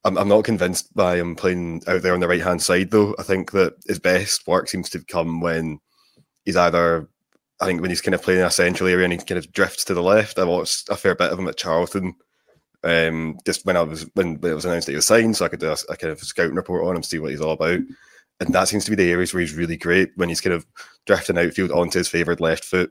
I'm, 0.04 0.16
I'm 0.16 0.28
not 0.28 0.44
convinced 0.44 0.94
by 0.94 1.16
him 1.16 1.36
playing 1.36 1.82
out 1.86 2.02
there 2.02 2.14
on 2.14 2.20
the 2.20 2.28
right 2.28 2.42
hand 2.42 2.62
side 2.62 2.90
though. 2.90 3.14
I 3.18 3.22
think 3.22 3.52
that 3.52 3.74
his 3.86 3.98
best 3.98 4.46
work 4.46 4.68
seems 4.68 4.88
to 4.90 5.04
come 5.04 5.40
when 5.40 5.78
he's 6.44 6.56
either 6.56 7.08
I 7.60 7.66
think 7.66 7.82
when 7.82 7.90
he's 7.90 8.00
kind 8.00 8.14
of 8.14 8.22
playing 8.22 8.40
in 8.40 8.46
a 8.46 8.50
central 8.50 8.88
area 8.88 9.04
and 9.04 9.12
he 9.12 9.18
kind 9.18 9.38
of 9.38 9.52
drifts 9.52 9.84
to 9.84 9.94
the 9.94 10.02
left. 10.02 10.38
I 10.38 10.44
watched 10.44 10.88
a 10.88 10.96
fair 10.96 11.14
bit 11.14 11.32
of 11.32 11.38
him 11.38 11.48
at 11.48 11.58
Charlton 11.58 12.14
um, 12.84 13.38
just 13.44 13.66
when 13.66 13.76
I 13.76 13.82
was 13.82 14.06
when, 14.14 14.38
it 14.42 14.54
was 14.54 14.64
announced 14.64 14.86
that 14.86 14.92
he 14.92 14.96
was 14.96 15.06
signed, 15.06 15.36
so 15.36 15.44
I 15.44 15.48
could 15.48 15.60
do 15.60 15.70
a, 15.70 15.76
a 15.88 15.96
kind 15.96 16.12
of 16.12 16.20
scouting 16.20 16.54
report 16.54 16.84
on 16.84 16.96
him, 16.96 17.02
see 17.02 17.18
what 17.18 17.30
he's 17.30 17.40
all 17.40 17.52
about. 17.52 17.80
And 18.40 18.54
that 18.54 18.68
seems 18.68 18.84
to 18.86 18.90
be 18.90 18.96
the 18.96 19.10
areas 19.10 19.34
where 19.34 19.42
he's 19.42 19.54
really 19.54 19.76
great 19.76 20.12
when 20.16 20.30
he's 20.30 20.40
kind 20.40 20.54
of 20.54 20.66
drifting 21.06 21.36
outfield 21.36 21.72
onto 21.72 21.98
his 21.98 22.08
favoured 22.08 22.40
left 22.40 22.64
foot, 22.64 22.90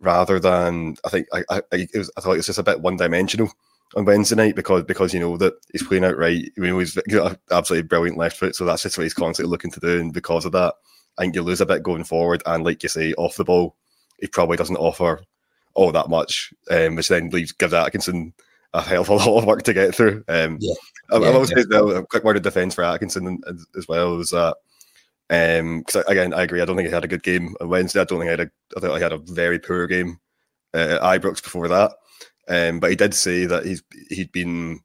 rather 0.00 0.38
than 0.38 0.96
I 1.04 1.08
think 1.08 1.26
I 1.32 1.42
I, 1.50 1.88
was, 1.94 2.10
I 2.16 2.20
thought 2.20 2.34
it 2.34 2.38
was 2.38 2.46
just 2.46 2.58
a 2.58 2.64
bit 2.64 2.80
one 2.80 2.96
dimensional 2.96 3.50
on 3.96 4.04
Wednesday 4.04 4.36
night 4.36 4.54
because 4.56 4.84
because 4.84 5.12
you 5.12 5.20
know 5.20 5.36
that 5.36 5.54
he's 5.72 5.82
playing 5.82 6.04
out 6.04 6.16
right. 6.16 6.50
You 6.56 6.62
know 6.62 6.78
he's 6.78 6.94
got 6.94 7.38
absolutely 7.50 7.88
brilliant 7.88 8.18
left 8.18 8.36
foot, 8.36 8.54
so 8.54 8.64
that's 8.64 8.82
just 8.82 8.96
what 8.96 9.04
he's 9.04 9.14
constantly 9.14 9.50
looking 9.50 9.72
to 9.72 9.80
do. 9.80 10.00
And 10.00 10.12
because 10.12 10.44
of 10.44 10.52
that, 10.52 10.74
I 11.18 11.22
think 11.22 11.34
you 11.34 11.42
lose 11.42 11.60
a 11.60 11.66
bit 11.66 11.82
going 11.82 12.04
forward. 12.04 12.42
And 12.46 12.64
like 12.64 12.82
you 12.82 12.88
say, 12.88 13.12
off 13.14 13.36
the 13.36 13.44
ball, 13.44 13.76
he 14.20 14.28
probably 14.28 14.56
doesn't 14.56 14.76
offer 14.76 15.20
all 15.74 15.92
that 15.92 16.08
much, 16.08 16.52
um, 16.70 16.96
which 16.96 17.08
then 17.08 17.30
leaves 17.30 17.52
gives 17.52 17.74
Atkinson 17.74 18.32
a 18.76 18.82
hell 18.82 19.02
of 19.02 19.08
a 19.08 19.14
lot 19.14 19.38
of 19.38 19.44
work 19.46 19.62
to 19.62 19.72
get 19.72 19.94
through. 19.94 20.24
Um, 20.28 20.58
yeah. 20.60 20.74
I, 21.10 21.18
yeah, 21.18 21.28
I 21.28 21.38
was 21.38 21.52
yeah. 21.56 21.98
a 21.98 22.02
quick 22.06 22.24
word 22.24 22.36
of 22.36 22.42
defence 22.42 22.74
for 22.74 22.84
Atkinson 22.84 23.40
as 23.76 23.88
well 23.88 24.20
as 24.20 24.30
that. 24.30 24.56
Um, 25.28 25.80
because 25.80 26.04
again, 26.06 26.34
I 26.34 26.42
agree. 26.42 26.60
I 26.60 26.64
don't 26.64 26.76
think 26.76 26.88
he 26.88 26.94
had 26.94 27.04
a 27.04 27.08
good 27.08 27.22
game 27.22 27.54
on 27.60 27.68
Wednesday. 27.68 28.00
I 28.00 28.04
don't 28.04 28.20
think 28.20 28.30
he 28.30 28.30
had 28.30 28.40
a. 28.40 28.50
I 28.76 28.80
thought 28.80 28.96
he 28.96 29.02
had 29.02 29.12
a 29.12 29.18
very 29.18 29.58
poor 29.58 29.86
game 29.86 30.18
uh, 30.74 30.98
at 31.02 31.20
Ibrox 31.20 31.42
before 31.42 31.68
that. 31.68 31.92
Um, 32.48 32.78
but 32.78 32.90
he 32.90 32.96
did 32.96 33.14
say 33.14 33.46
that 33.46 33.64
he's 33.64 33.82
he'd 34.10 34.32
been. 34.32 34.80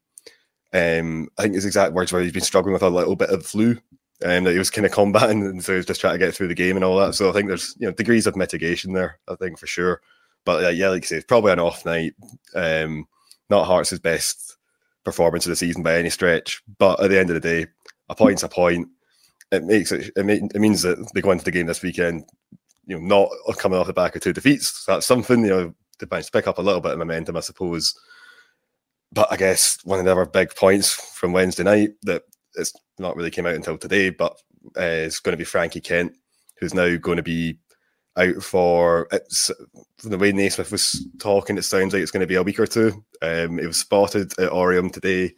Um, 0.72 1.28
I 1.38 1.42
think 1.42 1.54
his 1.54 1.66
exact 1.66 1.92
words 1.92 2.12
were 2.12 2.20
he's 2.20 2.32
been 2.32 2.42
struggling 2.42 2.72
with 2.72 2.82
a 2.82 2.88
little 2.88 3.14
bit 3.14 3.30
of 3.30 3.46
flu. 3.46 3.78
Um, 4.24 4.44
that 4.44 4.52
he 4.52 4.58
was 4.58 4.70
kind 4.70 4.86
of 4.86 4.92
combating, 4.92 5.42
and 5.46 5.62
so 5.62 5.72
he 5.72 5.76
was 5.76 5.86
just 5.86 6.00
trying 6.00 6.14
to 6.14 6.24
get 6.24 6.34
through 6.34 6.48
the 6.48 6.54
game 6.54 6.76
and 6.76 6.84
all 6.84 6.98
that. 6.98 7.14
So 7.14 7.28
I 7.28 7.32
think 7.32 7.48
there's 7.48 7.76
you 7.78 7.86
know 7.86 7.92
degrees 7.92 8.26
of 8.26 8.36
mitigation 8.36 8.92
there. 8.92 9.18
I 9.28 9.36
think 9.36 9.58
for 9.58 9.66
sure. 9.66 10.00
But 10.44 10.64
uh, 10.64 10.68
yeah, 10.70 10.88
like 10.88 11.02
you 11.02 11.06
say, 11.06 11.16
it's 11.16 11.26
probably 11.26 11.52
an 11.52 11.60
off 11.60 11.84
night. 11.84 12.14
Um, 12.54 13.06
not 13.52 13.66
Hearts' 13.66 13.96
best 13.98 14.56
performance 15.04 15.46
of 15.46 15.50
the 15.50 15.56
season 15.56 15.82
by 15.82 15.96
any 15.96 16.10
stretch. 16.10 16.62
But 16.78 17.00
at 17.00 17.10
the 17.10 17.18
end 17.18 17.30
of 17.30 17.34
the 17.34 17.40
day, 17.40 17.66
a 18.08 18.14
point's 18.14 18.42
a 18.42 18.48
point. 18.48 18.88
It 19.52 19.64
makes 19.64 19.92
it, 19.92 20.10
it, 20.16 20.52
it 20.54 20.60
means 20.60 20.82
that 20.82 21.10
they 21.14 21.20
go 21.20 21.30
into 21.30 21.44
the 21.44 21.50
game 21.50 21.66
this 21.66 21.82
weekend, 21.82 22.24
you 22.86 22.98
know, 22.98 23.28
not 23.46 23.56
coming 23.58 23.78
off 23.78 23.86
the 23.86 23.92
back 23.92 24.16
of 24.16 24.22
two 24.22 24.32
defeats. 24.32 24.84
So 24.84 24.92
that's 24.92 25.06
something, 25.06 25.44
you 25.44 25.50
know, 25.50 25.74
they 26.00 26.06
manage 26.10 26.26
to 26.26 26.32
pick 26.32 26.48
up 26.48 26.58
a 26.58 26.62
little 26.62 26.80
bit 26.80 26.92
of 26.92 26.98
momentum, 26.98 27.36
I 27.36 27.40
suppose. 27.40 27.94
But 29.12 29.30
I 29.30 29.36
guess 29.36 29.78
one 29.84 29.98
of 29.98 30.06
the 30.06 30.12
other 30.12 30.24
big 30.24 30.54
points 30.54 30.94
from 30.94 31.32
Wednesday 31.32 31.64
night 31.64 31.90
that 32.04 32.22
it's 32.54 32.72
not 32.98 33.14
really 33.14 33.30
came 33.30 33.46
out 33.46 33.54
until 33.54 33.76
today, 33.76 34.08
but 34.08 34.38
uh, 34.78 34.82
is 34.82 35.20
going 35.20 35.34
to 35.34 35.38
be 35.38 35.44
Frankie 35.44 35.82
Kent, 35.82 36.14
who's 36.58 36.72
now 36.72 36.96
going 36.96 37.18
to 37.18 37.22
be 37.22 37.58
out 38.16 38.42
for 38.42 39.08
it's 39.12 39.50
from 39.98 40.10
the 40.10 40.18
way 40.18 40.32
Naismith 40.32 40.72
was 40.72 41.06
talking, 41.18 41.56
it 41.56 41.62
sounds 41.62 41.92
like 41.92 42.02
it's 42.02 42.10
going 42.10 42.20
to 42.20 42.26
be 42.26 42.34
a 42.34 42.42
week 42.42 42.60
or 42.60 42.66
two. 42.66 43.04
Um, 43.22 43.58
it 43.58 43.66
was 43.66 43.78
spotted 43.78 44.32
at 44.38 44.50
Oriam 44.50 44.92
today. 44.92 45.34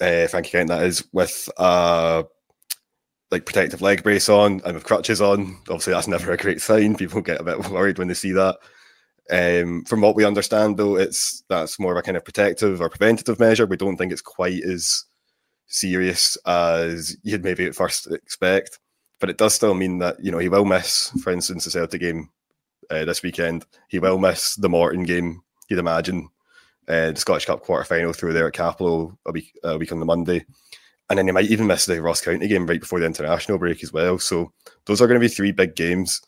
Uh, 0.00 0.26
Frankie 0.28 0.50
Kent, 0.50 0.68
that 0.68 0.82
is, 0.82 1.04
with 1.12 1.48
uh 1.56 2.22
like 3.30 3.44
protective 3.44 3.82
leg 3.82 4.02
brace 4.02 4.28
on 4.28 4.60
and 4.64 4.74
with 4.74 4.84
crutches 4.84 5.20
on. 5.20 5.58
Obviously, 5.68 5.92
that's 5.92 6.08
never 6.08 6.32
a 6.32 6.36
great 6.36 6.60
sign. 6.60 6.94
People 6.94 7.20
get 7.20 7.40
a 7.40 7.44
bit 7.44 7.70
worried 7.70 7.98
when 7.98 8.08
they 8.08 8.14
see 8.14 8.32
that. 8.32 8.56
Um, 9.28 9.84
from 9.84 10.00
what 10.00 10.14
we 10.14 10.24
understand, 10.24 10.76
though, 10.76 10.96
it's 10.96 11.42
that's 11.48 11.80
more 11.80 11.92
of 11.92 11.98
a 11.98 12.02
kind 12.02 12.16
of 12.16 12.24
protective 12.24 12.80
or 12.80 12.88
preventative 12.88 13.40
measure. 13.40 13.66
We 13.66 13.76
don't 13.76 13.96
think 13.96 14.12
it's 14.12 14.22
quite 14.22 14.62
as 14.62 15.04
serious 15.66 16.36
as 16.46 17.16
you'd 17.24 17.42
maybe 17.42 17.66
at 17.66 17.74
first 17.74 18.06
expect, 18.12 18.78
but 19.20 19.30
it 19.30 19.38
does 19.38 19.54
still 19.54 19.74
mean 19.74 19.98
that 19.98 20.16
you 20.22 20.30
know 20.30 20.38
he 20.38 20.48
will 20.48 20.64
miss, 20.64 21.10
for 21.22 21.32
instance, 21.32 21.64
the 21.64 21.70
Celtic 21.70 22.00
game 22.00 22.30
uh, 22.90 23.04
this 23.04 23.22
weekend. 23.22 23.66
He 23.88 23.98
will 23.98 24.18
miss 24.18 24.54
the 24.56 24.68
Morton 24.68 25.04
game. 25.04 25.42
You'd 25.68 25.78
imagine 25.78 26.28
uh, 26.88 27.12
the 27.12 27.16
Scottish 27.16 27.46
Cup 27.46 27.62
quarter 27.62 27.84
final 27.84 28.12
through 28.12 28.32
there 28.32 28.46
at 28.46 28.54
Cappielow 28.54 29.16
a 29.26 29.32
week 29.32 29.52
a 29.64 29.78
week 29.78 29.92
on 29.92 30.00
the 30.00 30.06
Monday, 30.06 30.44
and 31.10 31.18
then 31.18 31.26
he 31.26 31.32
might 31.32 31.50
even 31.50 31.66
miss 31.66 31.86
the 31.86 32.00
Ross 32.00 32.20
County 32.20 32.48
game 32.48 32.66
right 32.66 32.80
before 32.80 33.00
the 33.00 33.06
international 33.06 33.58
break 33.58 33.82
as 33.82 33.92
well. 33.92 34.18
So 34.18 34.52
those 34.86 35.00
are 35.00 35.06
going 35.06 35.20
to 35.20 35.24
be 35.24 35.32
three 35.32 35.52
big 35.52 35.74
games 35.76 36.20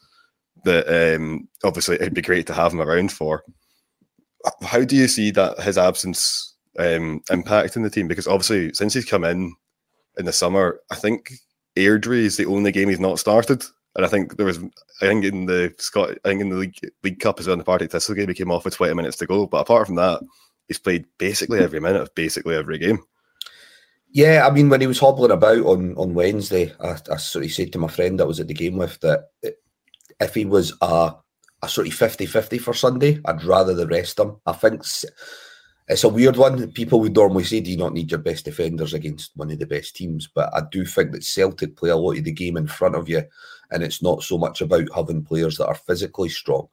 that 0.64 1.14
um, 1.16 1.48
obviously 1.64 1.96
it'd 1.96 2.14
be 2.14 2.22
great 2.22 2.46
to 2.48 2.54
have 2.54 2.72
him 2.72 2.80
around 2.80 3.12
for. 3.12 3.44
How 4.62 4.84
do 4.84 4.96
you 4.96 5.08
see 5.08 5.30
that 5.32 5.60
his 5.60 5.78
absence 5.78 6.54
um, 6.78 7.20
impacting 7.30 7.82
the 7.82 7.90
team? 7.90 8.08
Because 8.08 8.26
obviously, 8.26 8.72
since 8.72 8.94
he's 8.94 9.04
come 9.04 9.24
in 9.24 9.54
in 10.16 10.24
the 10.24 10.32
summer, 10.32 10.80
I 10.90 10.94
think 10.94 11.32
Airdrie 11.78 12.24
is 12.24 12.36
the 12.36 12.46
only 12.46 12.72
game 12.72 12.88
he's 12.88 13.00
not 13.00 13.18
started. 13.18 13.64
And 13.96 14.04
I 14.04 14.08
think 14.08 14.36
there 14.36 14.46
was, 14.46 14.58
I 15.00 15.06
think 15.06 15.24
in 15.24 15.46
the 15.46 15.74
Scott, 15.78 16.18
I 16.24 16.28
think 16.28 16.40
in 16.40 16.50
the 16.50 16.56
League, 16.56 16.78
League 17.02 17.20
Cup 17.20 17.40
as 17.40 17.46
well, 17.46 17.54
in 17.54 17.58
the 17.58 17.64
Partick 17.64 17.90
Thistle 17.90 18.14
game, 18.14 18.28
he 18.28 18.34
came 18.34 18.50
off 18.50 18.64
with 18.64 18.76
20 18.76 18.94
minutes 18.94 19.16
to 19.18 19.26
go. 19.26 19.46
But 19.46 19.62
apart 19.62 19.86
from 19.86 19.96
that, 19.96 20.20
he's 20.68 20.78
played 20.78 21.06
basically 21.18 21.60
every 21.60 21.80
minute 21.80 22.02
of 22.02 22.14
basically 22.14 22.54
every 22.54 22.78
game. 22.78 23.00
Yeah, 24.10 24.46
I 24.46 24.50
mean, 24.50 24.68
when 24.68 24.80
he 24.80 24.86
was 24.86 25.00
hobbling 25.00 25.30
about 25.30 25.58
on 25.58 25.94
on 25.96 26.14
Wednesday, 26.14 26.72
I, 26.80 26.96
I 27.10 27.16
sort 27.16 27.44
of 27.44 27.52
said 27.52 27.72
to 27.72 27.78
my 27.78 27.88
friend 27.88 28.18
that 28.18 28.26
was 28.26 28.40
at 28.40 28.48
the 28.48 28.54
game 28.54 28.76
with 28.76 28.98
that 29.00 29.28
if 30.20 30.34
he 30.34 30.44
was 30.44 30.72
a, 30.80 31.14
a 31.62 31.68
sort 31.68 31.88
of 31.88 31.94
50 31.94 32.26
50 32.26 32.58
for 32.58 32.74
Sunday, 32.74 33.20
I'd 33.24 33.44
rather 33.44 33.74
the 33.74 33.86
rest 33.86 34.18
him. 34.18 34.36
I 34.46 34.52
think 34.52 34.82
it's 35.88 36.04
a 36.04 36.08
weird 36.08 36.36
one. 36.36 36.70
People 36.72 37.00
would 37.00 37.14
normally 37.14 37.44
say, 37.44 37.60
Do 37.60 37.70
you 37.70 37.76
not 37.76 37.94
need 37.94 38.10
your 38.10 38.20
best 38.20 38.44
defenders 38.44 38.92
against 38.92 39.32
one 39.36 39.50
of 39.50 39.58
the 39.58 39.66
best 39.66 39.96
teams? 39.96 40.28
But 40.32 40.50
I 40.54 40.62
do 40.70 40.84
think 40.84 41.12
that 41.12 41.24
Celtic 41.24 41.76
play 41.76 41.90
a 41.90 41.96
lot 41.96 42.18
of 42.18 42.24
the 42.24 42.32
game 42.32 42.56
in 42.56 42.66
front 42.66 42.94
of 42.94 43.08
you, 43.08 43.22
and 43.70 43.82
it's 43.82 44.02
not 44.02 44.22
so 44.22 44.36
much 44.36 44.60
about 44.60 44.88
having 44.94 45.24
players 45.24 45.56
that 45.56 45.66
are 45.66 45.74
physically 45.74 46.28
strong. 46.28 46.68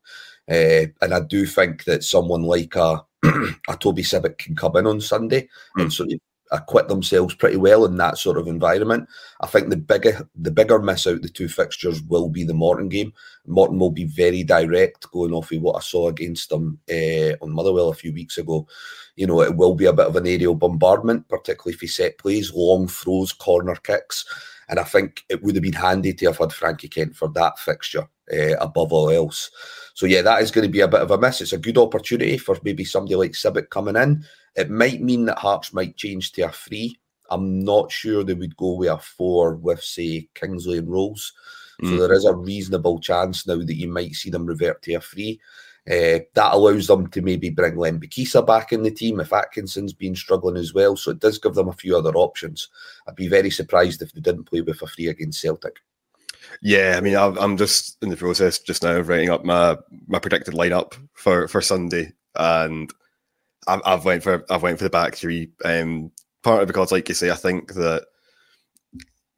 Uh, 0.49 0.91
and 1.01 1.13
I 1.13 1.21
do 1.21 1.45
think 1.45 1.85
that 1.85 2.03
someone 2.03 2.43
like 2.43 2.75
a, 2.75 3.03
a 3.23 3.77
Toby 3.79 4.03
Sibbick 4.03 4.37
can 4.37 4.55
come 4.55 4.75
in 4.75 4.85
on 4.85 5.01
Sunday 5.01 5.47
mm. 5.77 5.83
and 5.83 5.93
sort 5.93 6.11
of 6.11 6.19
acquit 6.55 6.87
themselves 6.87 7.35
pretty 7.35 7.57
well 7.57 7.85
in 7.85 7.97
that 7.97 8.17
sort 8.17 8.37
of 8.37 8.47
environment. 8.47 9.07
I 9.41 9.47
think 9.47 9.69
the 9.69 9.77
bigger 9.77 10.27
the 10.35 10.51
bigger 10.51 10.79
miss 10.79 11.05
out 11.07 11.21
the 11.21 11.29
two 11.29 11.47
fixtures 11.47 12.01
will 12.03 12.29
be 12.29 12.43
the 12.43 12.53
Morton 12.53 12.89
game. 12.89 13.13
Morton 13.45 13.79
will 13.79 13.91
be 13.91 14.05
very 14.05 14.43
direct, 14.43 15.09
going 15.11 15.33
off 15.33 15.51
of 15.51 15.61
what 15.61 15.77
I 15.77 15.81
saw 15.81 16.07
against 16.07 16.49
them 16.49 16.79
uh, 16.89 17.35
on 17.41 17.51
Motherwell 17.51 17.89
a 17.89 17.93
few 17.93 18.13
weeks 18.13 18.37
ago. 18.37 18.67
You 19.15 19.27
know, 19.27 19.41
it 19.41 19.55
will 19.55 19.75
be 19.75 19.85
a 19.85 19.93
bit 19.93 20.07
of 20.07 20.15
an 20.15 20.27
aerial 20.27 20.55
bombardment, 20.55 21.27
particularly 21.29 21.75
if 21.75 21.81
he 21.81 21.87
set 21.87 22.17
plays, 22.17 22.53
long 22.53 22.87
throws, 22.87 23.31
corner 23.31 23.75
kicks. 23.75 24.25
And 24.67 24.79
I 24.79 24.83
think 24.83 25.23
it 25.29 25.43
would 25.43 25.55
have 25.55 25.63
been 25.63 25.73
handy 25.73 26.13
to 26.13 26.25
have 26.25 26.37
had 26.39 26.51
Frankie 26.51 26.87
Kent 26.87 27.15
for 27.15 27.27
that 27.29 27.59
fixture 27.59 28.07
uh, 28.33 28.57
above 28.59 28.91
all 28.91 29.11
else. 29.11 29.51
So 29.93 30.05
yeah, 30.05 30.21
that 30.23 30.41
is 30.41 30.51
going 30.51 30.67
to 30.67 30.71
be 30.71 30.81
a 30.81 30.87
bit 30.87 31.01
of 31.01 31.11
a 31.11 31.17
miss. 31.17 31.41
It's 31.41 31.53
a 31.53 31.57
good 31.57 31.77
opportunity 31.77 32.37
for 32.37 32.57
maybe 32.63 32.83
somebody 32.83 33.15
like 33.15 33.31
Sibbick 33.31 33.69
coming 33.69 33.95
in. 33.95 34.25
It 34.55 34.69
might 34.69 35.01
mean 35.01 35.25
that 35.25 35.39
Hearts 35.39 35.73
might 35.73 35.97
change 35.97 36.31
to 36.33 36.43
a 36.43 36.49
three. 36.49 36.99
I'm 37.29 37.59
not 37.59 37.91
sure 37.91 38.23
they 38.23 38.33
would 38.33 38.55
go 38.55 38.73
with 38.73 38.89
a 38.89 38.97
four 38.97 39.55
with 39.55 39.81
say 39.81 40.29
Kingsley 40.35 40.77
and 40.77 40.89
Rowles. 40.89 41.33
So 41.81 41.89
mm. 41.89 41.99
there 41.99 42.13
is 42.13 42.25
a 42.25 42.33
reasonable 42.33 42.99
chance 42.99 43.45
now 43.45 43.57
that 43.57 43.75
you 43.75 43.89
might 43.89 44.13
see 44.13 44.29
them 44.29 44.45
revert 44.45 44.81
to 44.83 44.93
a 44.93 45.01
three. 45.01 45.41
Uh, 45.87 46.17
that 46.33 46.53
allows 46.53 46.87
them 46.87 47.05
to 47.07 47.21
maybe 47.21 47.51
bring 47.51 47.77
Len 47.77 47.99
Lembikisa 47.99 48.45
back 48.45 48.73
in 48.73 48.81
the 48.81 48.89
team 48.89 49.19
if 49.19 49.31
Atkinson's 49.31 49.93
been 49.93 50.15
struggling 50.15 50.57
as 50.57 50.73
well. 50.73 50.95
So 50.95 51.11
it 51.11 51.19
does 51.19 51.37
give 51.37 51.53
them 51.53 51.67
a 51.67 51.73
few 51.73 51.95
other 51.95 52.13
options. 52.15 52.69
I'd 53.07 53.15
be 53.15 53.27
very 53.27 53.51
surprised 53.51 54.01
if 54.01 54.11
they 54.11 54.21
didn't 54.21 54.45
play 54.45 54.61
with 54.61 54.81
a 54.81 54.87
three 54.87 55.09
against 55.09 55.39
Celtic. 55.39 55.75
Yeah, 56.61 56.95
I 56.97 57.01
mean, 57.01 57.15
I'm 57.15 57.57
just 57.57 58.01
in 58.01 58.09
the 58.09 58.17
process 58.17 58.59
just 58.59 58.81
now 58.81 58.97
of 58.97 59.09
writing 59.09 59.29
up 59.29 59.45
my 59.45 59.77
my 60.07 60.19
predicted 60.19 60.53
lineup 60.53 60.93
for 61.13 61.47
for 61.47 61.61
Sunday, 61.61 62.13
and 62.35 62.91
I've, 63.67 63.81
I've 63.85 64.05
went 64.05 64.23
for 64.23 64.45
I've 64.49 64.63
went 64.63 64.77
for 64.77 64.83
the 64.83 64.89
back 64.89 65.15
three. 65.15 65.51
Um, 65.63 66.11
partly 66.43 66.65
because, 66.65 66.91
like 66.91 67.09
you 67.09 67.15
say, 67.15 67.31
I 67.31 67.35
think 67.35 67.73
that 67.73 68.05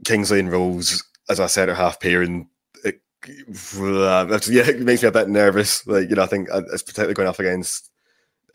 Kingsley 0.05 0.39
and 0.39 0.51
Rowles 0.51 1.03
as 1.29 1.39
a 1.39 1.49
centre 1.49 1.75
half 1.75 1.99
pairing, 1.99 2.49
it, 2.83 3.01
yeah, 3.27 4.27
it 4.67 4.81
makes 4.81 5.01
me 5.01 5.09
a 5.09 5.11
bit 5.11 5.29
nervous. 5.29 5.85
Like 5.87 6.09
you 6.09 6.15
know, 6.15 6.23
I 6.23 6.27
think 6.27 6.49
uh, 6.51 6.61
it's 6.71 6.83
particularly 6.83 7.13
going 7.13 7.29
up 7.29 7.39
against 7.39 7.89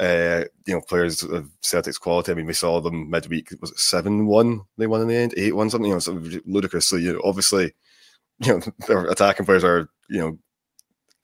uh, 0.01 0.45
you 0.67 0.75
know, 0.75 0.81
players 0.81 1.23
of 1.23 1.49
Celtic's 1.61 1.99
quality. 1.99 2.33
I 2.33 2.35
mean, 2.35 2.47
we 2.47 2.55
saw 2.55 2.81
them 2.81 3.09
midweek. 3.09 3.51
Was 3.61 3.71
it 3.71 3.79
seven 3.79 4.27
one? 4.27 4.63
They 4.77 4.87
won 4.87 5.01
in 5.01 5.09
the 5.09 5.17
end, 5.17 5.35
eight 5.37 5.55
one 5.55 5.71
something. 5.71 5.89
You 5.89 5.95
know, 5.95 6.01
sort 6.01 6.17
of 6.19 6.41
ludicrous. 6.47 6.89
So 6.89 6.97
you 6.97 7.13
know, 7.13 7.21
obviously, 7.25 7.73
you 8.45 8.55
know, 8.55 8.61
their 8.89 9.07
attacking 9.07 9.47
players 9.47 9.65
are 9.65 9.89
you 10.09 10.19
know 10.19 10.39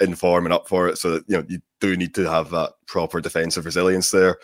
in 0.00 0.14
form 0.14 0.46
and 0.46 0.52
up 0.52 0.68
for 0.68 0.88
it. 0.88 0.98
So 0.98 1.10
that, 1.12 1.24
you 1.28 1.36
know, 1.36 1.44
you 1.48 1.60
do 1.80 1.96
need 1.96 2.14
to 2.14 2.30
have 2.30 2.50
that 2.50 2.72
proper 2.86 3.20
defensive 3.20 3.64
resilience 3.64 4.10
there. 4.10 4.38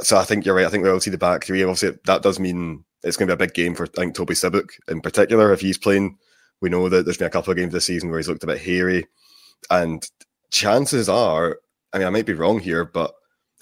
So 0.00 0.16
I 0.16 0.24
think 0.24 0.44
you're 0.44 0.54
right. 0.54 0.66
I 0.66 0.70
think 0.70 0.84
we'll 0.84 1.00
see 1.00 1.10
the 1.10 1.18
back 1.18 1.44
three. 1.44 1.62
Obviously, 1.62 1.98
that 2.06 2.22
does 2.22 2.40
mean 2.40 2.84
it's 3.02 3.16
going 3.16 3.28
to 3.28 3.36
be 3.36 3.44
a 3.44 3.46
big 3.46 3.54
game 3.54 3.74
for 3.74 3.84
I 3.84 4.00
think 4.00 4.14
Toby 4.14 4.34
Sibbick 4.34 4.70
in 4.88 5.00
particular 5.00 5.52
if 5.52 5.60
he's 5.60 5.78
playing. 5.78 6.18
We 6.60 6.68
know 6.70 6.88
that 6.88 7.04
there's 7.04 7.18
been 7.18 7.26
a 7.26 7.30
couple 7.30 7.50
of 7.50 7.56
games 7.56 7.72
this 7.72 7.86
season 7.86 8.08
where 8.08 8.18
he's 8.18 8.28
looked 8.28 8.44
a 8.44 8.46
bit 8.46 8.60
hairy, 8.60 9.06
and 9.70 10.08
chances 10.50 11.08
are, 11.08 11.58
I 11.92 11.98
mean, 11.98 12.06
I 12.06 12.10
might 12.10 12.26
be 12.26 12.32
wrong 12.32 12.58
here, 12.58 12.84
but 12.84 13.12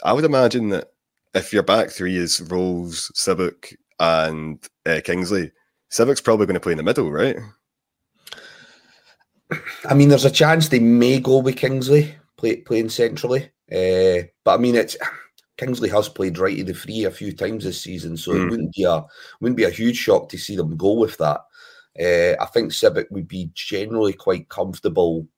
I 0.05 0.13
would 0.13 0.25
imagine 0.25 0.69
that 0.69 0.93
if 1.35 1.53
your 1.53 1.63
back 1.63 1.91
three 1.91 2.17
is 2.17 2.41
Rowles, 2.41 3.11
Sibbick, 3.17 3.75
and 3.99 4.65
uh, 4.87 5.01
Kingsley, 5.05 5.51
Sibbick's 5.91 6.21
probably 6.21 6.47
going 6.47 6.55
to 6.55 6.61
play 6.61 6.73
in 6.73 6.79
the 6.79 6.85
middle, 6.85 7.11
right? 7.11 7.37
I 9.89 9.95
mean, 9.95 10.09
there's 10.09 10.25
a 10.25 10.31
chance 10.31 10.69
they 10.69 10.81
may 10.81 11.21
go 11.21 11.39
with 11.39 11.57
Kingsley 11.57 12.15
play, 12.37 12.57
playing 12.57 12.91
centrally, 12.91 13.51
uh, 13.71 14.27
but 14.45 14.55
I 14.55 14.57
mean, 14.59 14.75
it's 14.75 14.97
Kingsley 15.57 15.89
has 15.91 16.09
played 16.09 16.39
right 16.39 16.59
of 16.61 16.67
the 16.67 16.75
free 16.75 17.05
a 17.05 17.11
few 17.11 17.33
times 17.33 17.65
this 17.65 17.81
season, 17.81 18.17
so 18.17 18.33
mm. 18.33 18.35
it 18.35 18.39
hmm. 18.41 18.49
wouldn't 18.51 18.75
be 18.75 18.85
a 18.85 19.05
wouldn't 19.41 19.57
be 19.57 19.65
a 19.65 19.71
huge 19.71 19.97
shock 19.97 20.29
to 20.29 20.39
see 20.39 20.57
them 20.57 20.77
go 20.77 20.95
with 20.95 21.17
that. 21.19 21.41
Uh, 21.99 22.43
I 22.43 22.47
think 22.47 22.73
Sibbick 22.73 23.11
would 23.11 23.29
be 23.29 23.51
generally 23.55 24.15
quite 24.15 24.49
comfortable 24.49 25.29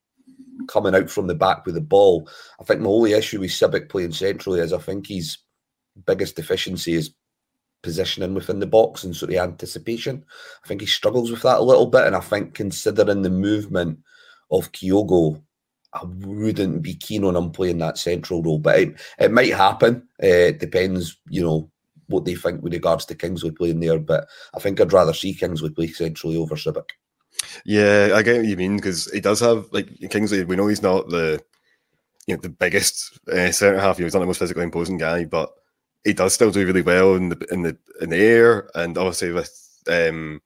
coming 0.68 0.94
out 0.94 1.10
from 1.10 1.26
the 1.26 1.34
back 1.34 1.66
with 1.66 1.74
the 1.74 1.80
ball. 1.80 2.28
I 2.60 2.64
think 2.64 2.80
my 2.80 2.88
only 2.88 3.12
issue 3.12 3.40
with 3.40 3.50
Sibbick 3.50 3.88
playing 3.88 4.12
centrally 4.12 4.60
is 4.60 4.72
I 4.72 4.78
think 4.78 5.08
his 5.08 5.38
biggest 6.06 6.36
deficiency 6.36 6.94
is 6.94 7.14
positioning 7.84 8.34
within 8.34 8.58
the 8.58 8.66
box 8.66 9.04
and 9.04 9.14
sort 9.14 9.30
of 9.30 9.36
anticipation. 9.36 10.24
I 10.64 10.66
think 10.66 10.80
he 10.80 10.86
struggles 10.86 11.30
with 11.30 11.42
that 11.42 11.58
a 11.58 11.62
little 11.62 11.86
bit. 11.86 12.06
And 12.06 12.16
I 12.16 12.20
think 12.20 12.54
considering 12.54 13.22
the 13.22 13.30
movement 13.30 14.00
of 14.50 14.72
Kyogo, 14.72 15.40
I 15.92 16.00
wouldn't 16.04 16.82
be 16.82 16.94
keen 16.94 17.22
on 17.22 17.36
him 17.36 17.52
playing 17.52 17.78
that 17.78 17.98
central 17.98 18.42
role. 18.42 18.58
But 18.58 18.80
it, 18.80 19.00
it 19.20 19.30
might 19.30 19.52
happen. 19.52 20.08
Uh, 20.20 20.50
it 20.50 20.58
depends, 20.58 21.16
you 21.28 21.42
know, 21.42 21.70
what 22.08 22.24
they 22.24 22.34
think 22.34 22.62
with 22.62 22.72
regards 22.72 23.04
to 23.06 23.14
Kingsley 23.14 23.50
playing 23.52 23.80
there. 23.80 23.98
But 24.00 24.26
I 24.54 24.58
think 24.58 24.80
I'd 24.80 24.92
rather 24.92 25.12
see 25.12 25.34
Kingsley 25.34 25.70
play 25.70 25.88
centrally 25.88 26.36
over 26.36 26.56
Sibbick. 26.56 26.90
Yeah, 27.64 28.12
I 28.14 28.22
get 28.22 28.38
what 28.38 28.46
you 28.46 28.56
mean 28.56 28.76
because 28.76 29.10
he 29.12 29.20
does 29.20 29.40
have 29.40 29.66
like 29.72 29.88
Kingsley. 30.10 30.42
We 30.44 30.56
know 30.56 30.68
he's 30.68 30.82
not 30.82 31.08
the 31.08 31.42
you 32.26 32.34
know 32.34 32.40
the 32.40 32.48
biggest 32.48 33.18
uh, 33.28 33.52
centre 33.52 33.78
half. 33.78 33.98
He's 33.98 34.14
not 34.14 34.20
the 34.20 34.26
most 34.26 34.38
physically 34.38 34.62
imposing 34.62 34.96
guy, 34.96 35.24
but 35.24 35.52
he 36.04 36.12
does 36.12 36.34
still 36.34 36.50
do 36.50 36.66
really 36.66 36.82
well 36.82 37.14
in 37.14 37.30
the 37.30 37.46
in 37.50 37.62
the 37.62 37.76
in 38.00 38.10
the 38.10 38.18
air, 38.18 38.70
and 38.74 38.96
obviously 38.96 39.32
with 39.32 39.82
um, 39.88 40.40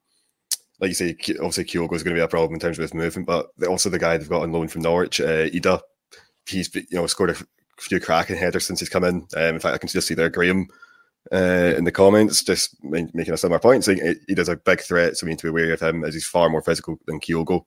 like 0.81 0.89
you 0.89 0.95
say, 0.95 1.17
obviously 1.37 1.65
Kyogo 1.65 1.95
is 1.95 2.03
going 2.03 2.15
to 2.15 2.21
be 2.21 2.25
a 2.25 2.29
problem 2.29 2.55
in 2.55 2.61
terms 2.61 2.79
of 2.79 2.83
his 2.83 2.95
movement, 2.95 3.27
but 3.27 3.49
also 3.67 3.91
the 3.91 3.99
guy 3.99 4.17
they've 4.17 4.29
got 4.29 4.43
on 4.43 4.53
loan 4.53 4.69
from 4.69 4.83
Norwich, 4.83 5.21
uh, 5.21 5.49
Idah, 5.49 5.81
he's 6.47 6.73
you 6.75 6.85
know 6.93 7.07
scored 7.07 7.31
a 7.31 7.37
few 7.79 8.01
cracking 8.01 8.37
headers 8.37 8.67
since 8.67 8.81
he's 8.81 8.89
come 8.89 9.05
in. 9.05 9.27
Um, 9.37 9.55
in 9.55 9.61
fact, 9.61 9.75
I 9.75 9.79
can 9.79 9.89
just 9.89 10.07
see 10.07 10.15
there 10.15 10.31
Graham 10.31 10.69
uh, 11.33 11.75
in 11.77 11.85
the 11.85 11.93
comments 11.93 12.43
just 12.43 12.77
making 12.83 13.33
a 13.33 13.37
similar 13.37 13.59
point, 13.59 13.85
saying 13.85 14.17
he 14.29 14.35
does 14.35 14.49
a 14.49 14.57
big 14.57 14.81
threat, 14.81 15.17
so 15.17 15.27
we 15.27 15.31
need 15.31 15.39
to 15.41 15.47
be 15.47 15.51
wary 15.51 15.73
of 15.73 15.81
him 15.81 16.05
as 16.05 16.15
he's 16.15 16.27
far 16.27 16.49
more 16.49 16.63
physical 16.63 16.99
than 17.07 17.21
Kyogo. 17.21 17.65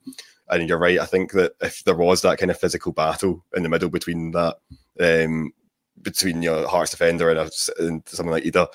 And 0.50 0.68
you're 0.68 0.78
right. 0.78 1.00
I 1.00 1.06
think 1.06 1.32
that 1.34 1.54
if 1.62 1.84
there 1.84 1.96
was 1.96 2.22
that 2.24 2.38
kind 2.38 2.52
of 2.52 2.60
physical 2.60 2.92
battle 2.92 3.46
in 3.56 3.64
the 3.64 3.70
middle 3.70 3.90
between 3.90 4.32
that, 4.32 4.58
um, 5.00 5.54
between 6.02 6.42
your 6.42 6.68
Hearts 6.68 6.92
defender 6.92 7.30
and, 7.30 7.40
a, 7.40 7.50
and 7.80 8.04
something 8.08 8.32
like 8.32 8.44
Idah, 8.44 8.68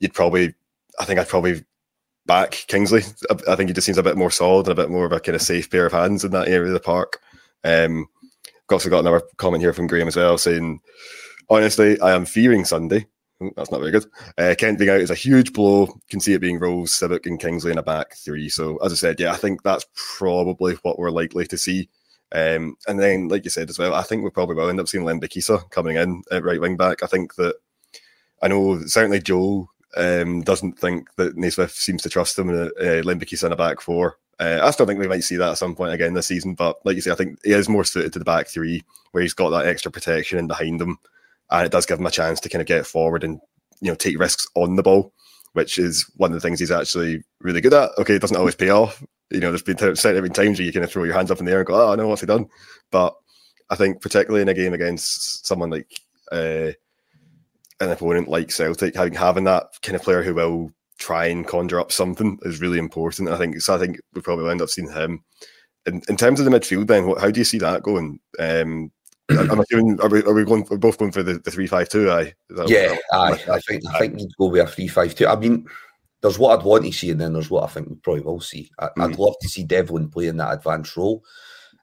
you'd 0.00 0.14
probably, 0.14 0.54
I 0.98 1.04
think 1.04 1.18
I'd 1.18 1.28
probably 1.28 1.64
back 2.26 2.64
Kingsley. 2.66 3.02
I 3.48 3.56
think 3.56 3.70
he 3.70 3.74
just 3.74 3.86
seems 3.86 3.98
a 3.98 4.02
bit 4.02 4.16
more 4.16 4.30
solid 4.30 4.66
and 4.66 4.78
a 4.78 4.82
bit 4.82 4.90
more 4.90 5.06
of 5.06 5.12
a 5.12 5.20
kind 5.20 5.36
of 5.36 5.42
safe 5.42 5.70
pair 5.70 5.86
of 5.86 5.92
hands 5.92 6.24
in 6.24 6.32
that 6.32 6.48
area 6.48 6.68
of 6.68 6.74
the 6.74 6.80
park. 6.80 7.20
Um, 7.64 8.08
also 8.70 8.90
got 8.90 9.00
another 9.00 9.22
comment 9.36 9.62
here 9.62 9.72
from 9.72 9.86
Graham 9.86 10.08
as 10.08 10.16
well 10.16 10.38
saying, 10.38 10.80
honestly, 11.48 12.00
I 12.00 12.12
am 12.14 12.24
fearing 12.24 12.64
Sunday. 12.64 13.06
That's 13.54 13.70
not 13.70 13.80
very 13.80 13.92
good. 13.92 14.06
Uh, 14.38 14.54
Kent 14.58 14.78
being 14.78 14.90
out 14.90 15.00
is 15.00 15.10
a 15.10 15.14
huge 15.14 15.52
blow. 15.52 15.88
Can 16.08 16.20
see 16.20 16.32
it 16.32 16.40
being 16.40 16.58
Rowles, 16.58 16.92
Sibbick, 16.92 17.26
and 17.26 17.38
Kingsley 17.38 17.70
in 17.70 17.78
a 17.78 17.82
back 17.82 18.14
three. 18.16 18.48
So, 18.48 18.78
as 18.78 18.92
I 18.92 18.96
said, 18.96 19.20
yeah, 19.20 19.32
I 19.32 19.36
think 19.36 19.62
that's 19.62 19.84
probably 20.16 20.74
what 20.82 20.98
we're 20.98 21.10
likely 21.10 21.46
to 21.46 21.58
see. 21.58 21.90
Um, 22.32 22.76
and 22.88 22.98
then, 22.98 23.28
like 23.28 23.44
you 23.44 23.50
said 23.50 23.70
as 23.70 23.78
well, 23.78 23.94
I 23.94 24.02
think 24.02 24.24
we 24.24 24.30
probably 24.30 24.56
will 24.56 24.68
end 24.68 24.80
up 24.80 24.88
seeing 24.88 25.04
Lembikisa 25.04 25.70
coming 25.70 25.96
in 25.96 26.22
at 26.30 26.44
right 26.44 26.60
wing 26.60 26.76
back. 26.76 27.02
I 27.02 27.06
think 27.06 27.36
that 27.36 27.56
I 28.42 28.48
know 28.48 28.80
certainly 28.86 29.20
Joe 29.20 29.68
um, 29.96 30.42
doesn't 30.42 30.78
think 30.78 31.08
that 31.16 31.36
Naismith 31.36 31.72
seems 31.72 32.02
to 32.02 32.10
trust 32.10 32.38
him 32.38 32.50
in 32.50 32.56
a 32.56 32.66
uh, 32.66 33.02
Lembikisa 33.02 33.44
in 33.44 33.52
a 33.52 33.56
back 33.56 33.80
four. 33.80 34.18
Uh, 34.38 34.60
I 34.62 34.70
still 34.70 34.84
think 34.84 35.00
we 35.00 35.08
might 35.08 35.24
see 35.24 35.36
that 35.36 35.52
at 35.52 35.58
some 35.58 35.74
point 35.74 35.94
again 35.94 36.12
this 36.12 36.26
season, 36.26 36.54
but 36.54 36.78
like 36.84 36.96
you 36.96 37.00
say, 37.00 37.10
I 37.10 37.14
think 37.14 37.38
he 37.42 37.52
is 37.52 37.68
more 37.68 37.84
suited 37.84 38.12
to 38.12 38.18
the 38.18 38.24
back 38.24 38.48
three 38.48 38.82
where 39.12 39.22
he's 39.22 39.32
got 39.32 39.50
that 39.50 39.66
extra 39.66 39.90
protection 39.90 40.38
in 40.38 40.46
behind 40.46 40.80
him, 40.80 40.98
and 41.50 41.64
it 41.64 41.72
does 41.72 41.86
give 41.86 41.98
him 41.98 42.06
a 42.06 42.10
chance 42.10 42.40
to 42.40 42.48
kind 42.48 42.60
of 42.60 42.68
get 42.68 42.86
forward 42.86 43.24
and 43.24 43.40
you 43.80 43.90
know 43.90 43.94
take 43.94 44.18
risks 44.18 44.46
on 44.54 44.76
the 44.76 44.82
ball, 44.82 45.14
which 45.54 45.78
is 45.78 46.10
one 46.16 46.32
of 46.32 46.34
the 46.34 46.40
things 46.40 46.60
he's 46.60 46.70
actually 46.70 47.22
really 47.40 47.62
good 47.62 47.72
at. 47.72 47.90
Okay, 47.98 48.16
it 48.16 48.20
doesn't 48.20 48.36
always 48.36 48.54
pay 48.54 48.68
off. 48.68 49.02
You 49.30 49.40
know, 49.40 49.50
there's 49.50 49.62
been 49.62 49.78
certain 49.78 50.32
times 50.32 50.58
where 50.58 50.66
you 50.66 50.72
kind 50.72 50.84
of 50.84 50.90
throw 50.90 51.04
your 51.04 51.14
hands 51.14 51.30
up 51.30 51.40
in 51.40 51.46
the 51.46 51.52
air 51.52 51.58
and 51.58 51.66
go, 51.66 51.90
"Oh, 51.90 51.94
no, 51.94 52.08
what's 52.08 52.20
he 52.20 52.26
done?" 52.26 52.46
But 52.90 53.14
I 53.70 53.74
think 53.74 54.00
particularly 54.00 54.42
in 54.42 54.48
a 54.48 54.54
game 54.54 54.72
against 54.72 55.46
someone 55.46 55.70
like 55.70 55.90
uh, 56.30 56.72
an 57.80 57.90
opponent 57.90 58.28
like 58.28 58.50
Celtic, 58.50 58.94
having 58.94 59.14
having 59.14 59.44
that 59.44 59.66
kind 59.82 59.96
of 59.96 60.02
player 60.02 60.22
who 60.22 60.34
will 60.34 60.70
try 60.98 61.26
and 61.26 61.46
conjure 61.46 61.80
up 61.80 61.92
something 61.92 62.38
is 62.42 62.60
really 62.60 62.78
important. 62.78 63.28
I 63.28 63.36
think 63.36 63.60
so. 63.60 63.74
I 63.74 63.78
think 63.78 64.00
we 64.14 64.22
probably 64.22 64.50
end 64.50 64.62
up 64.62 64.70
seeing 64.70 64.90
him. 64.90 65.24
In, 65.86 66.02
in 66.08 66.16
terms 66.16 66.40
of 66.40 66.46
the 66.46 66.50
midfield, 66.50 66.88
then, 66.88 67.06
what, 67.06 67.20
how 67.20 67.30
do 67.30 67.38
you 67.38 67.44
see 67.44 67.58
that 67.58 67.82
going? 67.82 68.18
Um, 68.38 68.90
I'm 69.28 69.60
assuming 69.60 70.00
are 70.00 70.08
we, 70.08 70.22
are 70.22 70.34
we 70.34 70.44
going? 70.44 70.66
We're 70.70 70.78
both 70.78 70.98
going 70.98 71.12
for 71.12 71.22
the, 71.22 71.34
the 71.34 71.50
three 71.50 71.66
five 71.66 71.88
two. 71.88 72.10
I 72.10 72.32
yeah, 72.66 72.96
I, 73.12 73.32
I 73.32 73.60
think 73.60 73.82
I 73.92 73.98
think 73.98 74.14
need 74.14 74.28
to 74.28 74.34
go 74.38 74.46
with 74.46 74.62
a 74.62 74.70
three 74.70 74.88
five 74.88 75.14
two. 75.14 75.26
I 75.26 75.36
mean, 75.36 75.66
there's 76.26 76.38
what 76.40 76.58
I'd 76.58 76.64
want 76.64 76.84
to 76.84 76.92
see, 76.92 77.10
and 77.10 77.20
then 77.20 77.32
there's 77.32 77.50
what 77.50 77.62
I 77.62 77.68
think 77.68 77.88
we 77.88 77.94
probably 77.96 78.22
will 78.22 78.40
see. 78.40 78.68
I, 78.80 78.88
would 78.96 79.12
mm. 79.12 79.18
love 79.18 79.36
to 79.40 79.48
see 79.48 79.62
Devlin 79.62 80.10
playing 80.10 80.36
that 80.38 80.54
advanced 80.54 80.96
role, 80.96 81.22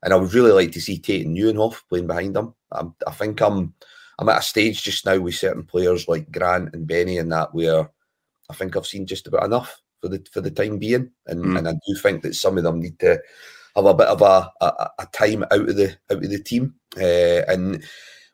and 0.04 0.14
I 0.14 0.18
would 0.18 0.34
really 0.34 0.52
like 0.52 0.74
to 0.74 0.82
see 0.82 1.00
Tate 1.00 1.26
and 1.26 1.36
Nieuwenhof 1.36 1.82
playing 1.88 2.08
behind 2.08 2.36
him. 2.36 2.54
I'm, 2.72 2.94
I 3.08 3.12
think 3.12 3.42
I'm 3.42 3.74
I'm 4.20 4.28
at 4.28 4.40
a 4.40 4.42
stage 4.42 4.84
just 4.84 5.06
now 5.06 5.18
with 5.18 5.36
certain 5.36 5.64
players 5.64 6.10
like 6.10 6.30
Grant 6.30 6.74
and 6.74 6.86
Beni 6.86 7.20
and 7.20 7.32
that 7.32 7.54
where 7.54 7.90
I 8.50 8.54
think 8.54 8.76
I've 8.76 8.86
seen 8.86 9.08
just 9.08 9.28
about 9.28 9.46
enough 9.46 9.82
for 10.02 10.10
the 10.10 10.26
for 10.32 10.42
the 10.42 10.52
time 10.52 10.78
being, 10.78 11.10
and 11.26 11.46
mm. 11.46 11.58
and 11.58 11.70
I 11.70 11.72
do 11.72 11.96
think 11.96 12.22
that 12.24 12.36
some 12.36 12.58
of 12.58 12.66
them 12.66 12.82
need 12.82 13.00
to 13.00 13.22
have 13.78 13.86
a 13.86 13.94
bit 13.94 14.08
of 14.08 14.22
a, 14.22 14.52
a, 14.60 14.90
a 15.00 15.06
time 15.14 15.44
out 15.44 15.70
of 15.70 15.76
the 15.78 15.96
out 16.12 16.24
of 16.24 16.30
the 16.30 16.44
team. 16.44 16.76
Uh, 16.98 17.44
and 17.48 17.82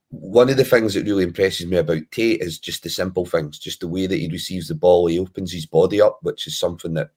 one 0.09 0.49
of 0.49 0.57
the 0.57 0.65
things 0.65 0.93
that 0.93 1.05
really 1.05 1.23
impresses 1.23 1.67
me 1.67 1.77
about 1.77 2.01
Tate 2.11 2.41
is 2.41 2.57
just 2.57 2.83
the 2.83 2.89
simple 2.89 3.25
things, 3.25 3.59
just 3.59 3.79
the 3.79 3.87
way 3.87 4.07
that 4.07 4.17
he 4.17 4.27
receives 4.27 4.67
the 4.67 4.75
ball, 4.75 5.05
he 5.07 5.19
opens 5.19 5.51
his 5.51 5.65
body 5.65 6.01
up, 6.01 6.19
which 6.23 6.47
is 6.47 6.57
something 6.57 6.93
that 6.95 7.11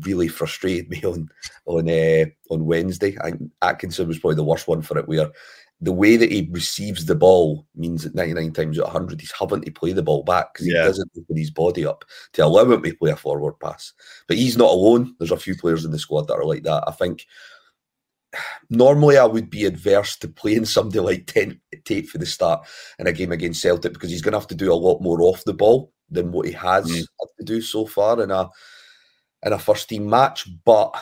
really 0.00 0.28
frustrated 0.28 0.88
me 0.90 1.02
on 1.04 1.28
on 1.66 1.88
uh, 1.88 2.24
on 2.50 2.64
Wednesday. 2.64 3.16
I, 3.22 3.32
Atkinson 3.62 4.08
was 4.08 4.18
probably 4.18 4.36
the 4.36 4.44
worst 4.44 4.68
one 4.68 4.82
for 4.82 4.98
it, 4.98 5.08
where 5.08 5.30
the 5.82 5.92
way 5.92 6.16
that 6.16 6.30
he 6.30 6.48
receives 6.50 7.06
the 7.06 7.14
ball 7.14 7.66
means 7.74 8.04
that 8.04 8.14
99 8.14 8.52
times 8.52 8.78
out 8.78 8.88
of 8.88 8.94
100 8.94 9.20
he's 9.20 9.32
having 9.32 9.62
to 9.62 9.70
play 9.70 9.92
the 9.92 10.02
ball 10.02 10.22
back 10.22 10.52
because 10.52 10.66
yeah. 10.66 10.82
he 10.82 10.88
doesn't 10.88 11.10
open 11.16 11.36
his 11.36 11.50
body 11.50 11.86
up 11.86 12.04
to 12.34 12.44
allow 12.44 12.70
him 12.70 12.82
to 12.82 12.94
play 12.96 13.10
a 13.10 13.16
forward 13.16 13.58
pass. 13.60 13.92
But 14.28 14.36
he's 14.36 14.58
not 14.58 14.70
alone. 14.70 15.14
There's 15.18 15.30
a 15.30 15.38
few 15.38 15.56
players 15.56 15.84
in 15.84 15.90
the 15.90 15.98
squad 15.98 16.28
that 16.28 16.34
are 16.34 16.44
like 16.44 16.64
that. 16.64 16.84
I 16.86 16.92
think 16.92 17.26
normally 18.68 19.18
I 19.18 19.24
would 19.24 19.50
be 19.50 19.64
adverse 19.64 20.16
to 20.18 20.28
playing 20.28 20.64
somebody 20.64 21.00
like 21.00 21.26
Tate 21.84 22.08
for 22.08 22.18
the 22.18 22.26
start 22.26 22.66
in 22.98 23.06
a 23.06 23.12
game 23.12 23.32
against 23.32 23.62
Celtic 23.62 23.92
because 23.92 24.10
he's 24.10 24.22
going 24.22 24.32
to 24.32 24.38
have 24.38 24.48
to 24.48 24.54
do 24.54 24.72
a 24.72 24.74
lot 24.74 25.00
more 25.00 25.20
off 25.22 25.44
the 25.44 25.54
ball 25.54 25.92
than 26.10 26.32
what 26.32 26.46
he 26.46 26.52
has 26.52 26.86
mm. 26.86 26.96
had 26.96 27.28
to 27.38 27.44
do 27.44 27.60
so 27.60 27.86
far 27.86 28.22
in 28.22 28.30
a 28.30 28.48
in 29.44 29.52
a 29.52 29.58
first 29.58 29.88
team 29.88 30.08
match. 30.08 30.48
But 30.64 30.94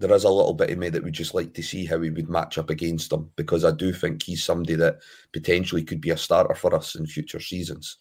there 0.00 0.12
is 0.12 0.24
a 0.24 0.30
little 0.30 0.54
bit 0.54 0.70
of 0.70 0.78
me 0.78 0.88
that 0.88 1.04
would 1.04 1.12
just 1.12 1.34
like 1.34 1.52
to 1.54 1.62
see 1.62 1.84
how 1.84 2.00
he 2.00 2.10
would 2.10 2.30
match 2.30 2.56
up 2.56 2.70
against 2.70 3.10
them 3.10 3.30
because 3.36 3.64
I 3.64 3.70
do 3.70 3.92
think 3.92 4.22
he's 4.22 4.42
somebody 4.42 4.74
that 4.76 4.96
potentially 5.32 5.84
could 5.84 6.00
be 6.00 6.10
a 6.10 6.16
starter 6.16 6.54
for 6.54 6.74
us 6.74 6.94
in 6.94 7.06
future 7.06 7.40
seasons. 7.40 7.96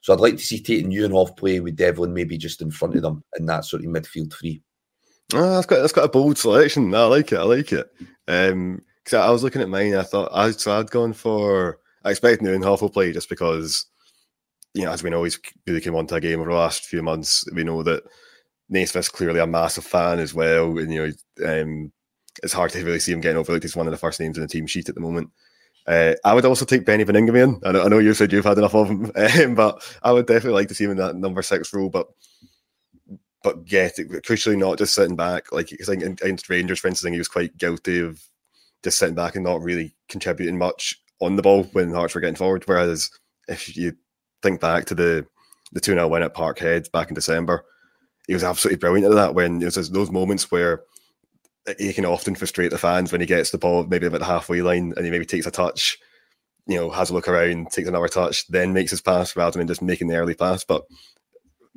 So 0.00 0.12
I'd 0.12 0.20
like 0.20 0.36
to 0.36 0.42
see 0.42 0.60
Tate 0.60 0.84
and 0.84 0.92
Nieuwenhof 0.92 1.36
play 1.36 1.60
with 1.60 1.76
Devlin 1.76 2.14
maybe 2.14 2.38
just 2.38 2.62
in 2.62 2.70
front 2.70 2.96
of 2.96 3.02
them 3.02 3.22
in 3.38 3.46
that 3.46 3.64
sort 3.64 3.84
of 3.84 3.90
midfield 3.90 4.32
three. 4.32 4.62
Oh, 5.34 5.54
that's 5.54 5.66
got 5.66 5.80
that's 5.80 5.92
got 5.92 6.04
a 6.04 6.08
bold 6.08 6.38
selection. 6.38 6.94
I 6.94 7.04
like 7.04 7.32
it. 7.32 7.38
I 7.38 7.42
like 7.42 7.72
it. 7.72 7.88
Um, 8.28 8.82
because 9.04 9.20
I 9.20 9.30
was 9.30 9.42
looking 9.44 9.62
at 9.62 9.68
mine, 9.68 9.94
I 9.94 10.02
thought 10.02 10.30
I 10.32 10.50
so 10.50 10.78
I'd 10.78 10.90
gone 10.90 11.12
for. 11.12 11.78
I 12.04 12.10
expect 12.10 12.42
Nieuwenhof 12.42 12.82
will 12.82 12.90
play 12.90 13.12
just 13.12 13.28
because, 13.28 13.86
you 14.74 14.84
know, 14.84 14.92
as 14.92 15.02
we 15.02 15.10
know, 15.10 15.24
he's 15.24 15.38
really 15.66 15.80
came 15.80 15.94
onto 15.96 16.14
a 16.14 16.20
game 16.20 16.40
over 16.40 16.50
the 16.50 16.56
last 16.56 16.84
few 16.84 17.02
months. 17.02 17.44
We 17.52 17.64
know 17.64 17.82
that 17.82 18.04
Naismith's 18.68 19.08
clearly 19.08 19.40
a 19.40 19.46
massive 19.46 19.84
fan 19.84 20.18
as 20.20 20.34
well, 20.34 20.78
and 20.78 20.92
you 20.92 21.14
know, 21.40 21.62
um, 21.62 21.92
it's 22.42 22.52
hard 22.52 22.70
to 22.72 22.84
really 22.84 23.00
see 23.00 23.12
him 23.12 23.20
getting 23.20 23.38
overlooked. 23.38 23.64
He's 23.64 23.76
one 23.76 23.86
of 23.86 23.92
the 23.92 23.98
first 23.98 24.20
names 24.20 24.36
in 24.36 24.42
the 24.42 24.48
team 24.48 24.66
sheet 24.66 24.88
at 24.88 24.94
the 24.94 25.00
moment. 25.00 25.30
Uh, 25.86 26.14
I 26.24 26.34
would 26.34 26.44
also 26.44 26.64
take 26.64 26.84
Beni 26.84 27.04
Baningime. 27.04 27.60
I 27.64 27.72
know, 27.72 27.84
I 27.84 27.88
know 27.88 27.98
you 27.98 28.12
said 28.14 28.32
you've 28.32 28.44
had 28.44 28.58
enough 28.58 28.74
of 28.74 28.88
him, 28.88 29.12
um, 29.16 29.54
but 29.54 29.84
I 30.02 30.12
would 30.12 30.26
definitely 30.26 30.58
like 30.58 30.68
to 30.68 30.74
see 30.74 30.84
him 30.84 30.92
in 30.92 30.96
that 30.96 31.16
number 31.16 31.42
six 31.42 31.72
role. 31.72 31.90
But 31.90 32.08
but 33.46 33.64
get 33.64 33.96
it, 34.00 34.10
crucially 34.24 34.58
not 34.58 34.76
just 34.76 34.92
sitting 34.92 35.14
back. 35.14 35.52
Like 35.52 35.68
I 35.80 35.84
think 35.84 36.02
against 36.02 36.50
Rangers, 36.50 36.80
for 36.80 36.88
instance, 36.88 37.12
he 37.12 37.18
was 37.18 37.28
quite 37.28 37.56
guilty 37.56 38.00
of 38.00 38.20
just 38.82 38.98
sitting 38.98 39.14
back 39.14 39.36
and 39.36 39.44
not 39.44 39.62
really 39.62 39.94
contributing 40.08 40.58
much 40.58 41.00
on 41.20 41.36
the 41.36 41.42
ball 41.42 41.62
when 41.72 41.92
Hearts 41.92 42.16
were 42.16 42.20
getting 42.20 42.34
forward. 42.34 42.64
Whereas 42.66 43.08
if 43.46 43.76
you 43.76 43.92
think 44.42 44.60
back 44.60 44.86
to 44.86 44.96
the 44.96 45.24
the 45.70 45.80
2 45.80 45.92
0 45.92 46.08
win 46.08 46.24
at 46.24 46.34
Parkhead 46.34 46.90
back 46.90 47.06
in 47.06 47.14
December, 47.14 47.64
he 48.26 48.34
was 48.34 48.42
absolutely 48.42 48.78
brilliant 48.78 49.12
at 49.12 49.14
that. 49.14 49.36
When 49.36 49.60
there's 49.60 49.90
those 49.90 50.10
moments 50.10 50.50
where 50.50 50.82
he 51.78 51.92
can 51.92 52.04
often 52.04 52.34
frustrate 52.34 52.72
the 52.72 52.78
fans 52.78 53.12
when 53.12 53.20
he 53.20 53.28
gets 53.28 53.50
the 53.50 53.58
ball 53.58 53.84
maybe 53.84 54.06
about 54.06 54.18
the 54.18 54.26
halfway 54.26 54.60
line 54.60 54.92
and 54.96 55.04
he 55.04 55.10
maybe 55.12 55.24
takes 55.24 55.46
a 55.46 55.52
touch, 55.52 55.98
you 56.66 56.74
know, 56.74 56.90
has 56.90 57.10
a 57.10 57.14
look 57.14 57.28
around, 57.28 57.70
takes 57.70 57.86
another 57.88 58.08
touch, 58.08 58.48
then 58.48 58.72
makes 58.72 58.90
his 58.90 59.00
pass 59.00 59.36
rather 59.36 59.56
than 59.56 59.68
just 59.68 59.82
making 59.82 60.08
the 60.08 60.16
early 60.16 60.34
pass. 60.34 60.64
But 60.64 60.82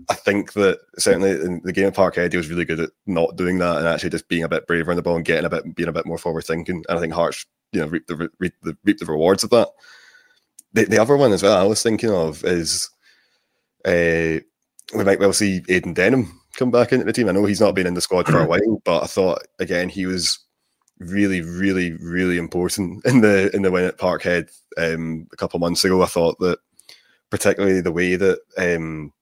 I 0.09 0.13
think 0.13 0.53
that 0.53 0.79
certainly 0.97 1.31
in 1.31 1.61
the 1.63 1.73
game 1.73 1.87
of 1.87 1.93
Parkhead, 1.93 2.31
he 2.31 2.37
was 2.37 2.49
really 2.49 2.65
good 2.65 2.79
at 2.79 2.91
not 3.05 3.35
doing 3.35 3.57
that 3.59 3.77
and 3.77 3.87
actually 3.87 4.11
just 4.11 4.27
being 4.27 4.43
a 4.43 4.49
bit 4.49 4.67
braver 4.67 4.91
on 4.91 4.97
the 4.97 5.03
ball 5.03 5.15
and 5.15 5.25
getting 5.25 5.45
a 5.45 5.49
bit, 5.49 5.75
being 5.75 5.89
a 5.89 5.93
bit 5.93 6.05
more 6.05 6.17
forward 6.17 6.45
thinking. 6.45 6.83
And 6.87 6.97
I 6.97 7.01
think 7.01 7.13
Hearts, 7.13 7.45
you 7.71 7.81
know, 7.81 7.87
reap 7.87 8.07
the 8.07 8.29
reap 8.39 8.53
the, 8.63 8.77
reap 8.83 8.99
the 8.99 9.05
rewards 9.05 9.43
of 9.43 9.49
that. 9.51 9.69
The, 10.73 10.85
the 10.85 10.99
other 10.99 11.17
one 11.17 11.33
as 11.33 11.43
well, 11.43 11.57
I 11.57 11.67
was 11.67 11.81
thinking 11.81 12.11
of 12.11 12.43
is, 12.43 12.89
uh, 13.85 14.39
we 14.95 15.03
might 15.03 15.19
well 15.19 15.33
see 15.33 15.61
Aidan 15.67 15.95
Denholm 15.95 16.29
come 16.55 16.71
back 16.71 16.91
into 16.91 17.05
the 17.05 17.13
team. 17.13 17.29
I 17.29 17.31
know 17.31 17.45
he's 17.45 17.61
not 17.61 17.75
been 17.75 17.87
in 17.87 17.93
the 17.93 18.01
squad 18.01 18.27
for 18.27 18.39
a 18.39 18.45
while, 18.47 18.81
but 18.85 19.03
I 19.03 19.07
thought 19.07 19.45
again 19.59 19.89
he 19.89 20.05
was 20.05 20.39
really, 20.99 21.41
really, 21.41 21.93
really 21.93 22.37
important 22.37 23.05
in 23.05 23.21
the 23.21 23.53
in 23.55 23.61
the 23.61 23.71
win 23.71 23.85
at 23.85 23.97
Parkhead 23.97 24.51
um, 24.77 25.27
a 25.31 25.35
couple 25.35 25.59
months 25.59 25.83
ago. 25.83 26.01
I 26.01 26.07
thought 26.07 26.39
that 26.39 26.59
particularly 27.29 27.81
the 27.81 27.91
way 27.91 28.15
that 28.15 28.39
um, 28.57 29.13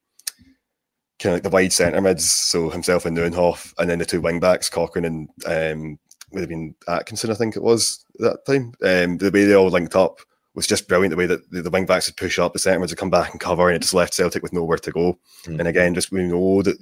kind 1.20 1.32
of 1.32 1.38
like 1.38 1.44
the 1.44 1.50
wide 1.50 1.74
centre 1.74 2.02
mids, 2.02 2.30
so 2.30 2.70
himself 2.70 3.06
and 3.06 3.18
Nieuwenhof, 3.18 3.74
and 3.78 3.90
then 3.90 4.00
the 4.00 4.06
two 4.06 4.22
wing 4.22 4.40
backs, 4.40 4.70
Cochrane 4.70 5.06
and 5.06 5.30
um, 5.46 6.00
would 6.32 6.42
have 6.42 6.50
been 6.50 6.76
Atkinson, 6.88 7.32
I 7.32 7.36
think 7.36 7.56
it 7.56 7.64
was 7.64 8.06
that 8.20 8.46
time. 8.46 8.74
Um, 8.84 9.18
the 9.18 9.32
way 9.34 9.46
they 9.46 9.56
all 9.56 9.70
linked 9.70 9.96
up 9.96 10.20
was 10.54 10.68
just 10.68 10.88
brilliant. 10.88 11.12
The 11.12 11.18
way 11.18 11.26
that 11.26 11.50
the, 11.52 11.62
the 11.62 11.70
wing 11.70 11.86
backs 11.86 12.08
would 12.08 12.18
push 12.18 12.40
up, 12.40 12.54
the 12.54 12.60
centre 12.60 12.80
mids 12.80 12.92
would 12.92 13.00
come 13.00 13.10
back 13.10 13.32
and 13.32 13.40
cover, 13.40 13.68
and 13.68 13.76
it 13.76 13.82
just 13.82 13.94
left 13.94 14.14
Celtic 14.14 14.44
with 14.44 14.54
nowhere 14.54 14.78
to 14.78 14.92
go. 14.92 15.20
Mm. 15.46 15.60
And 15.60 15.68
again, 15.68 15.94
just 15.94 16.12
we 16.12 16.24
know 16.24 16.62
that 16.64 16.78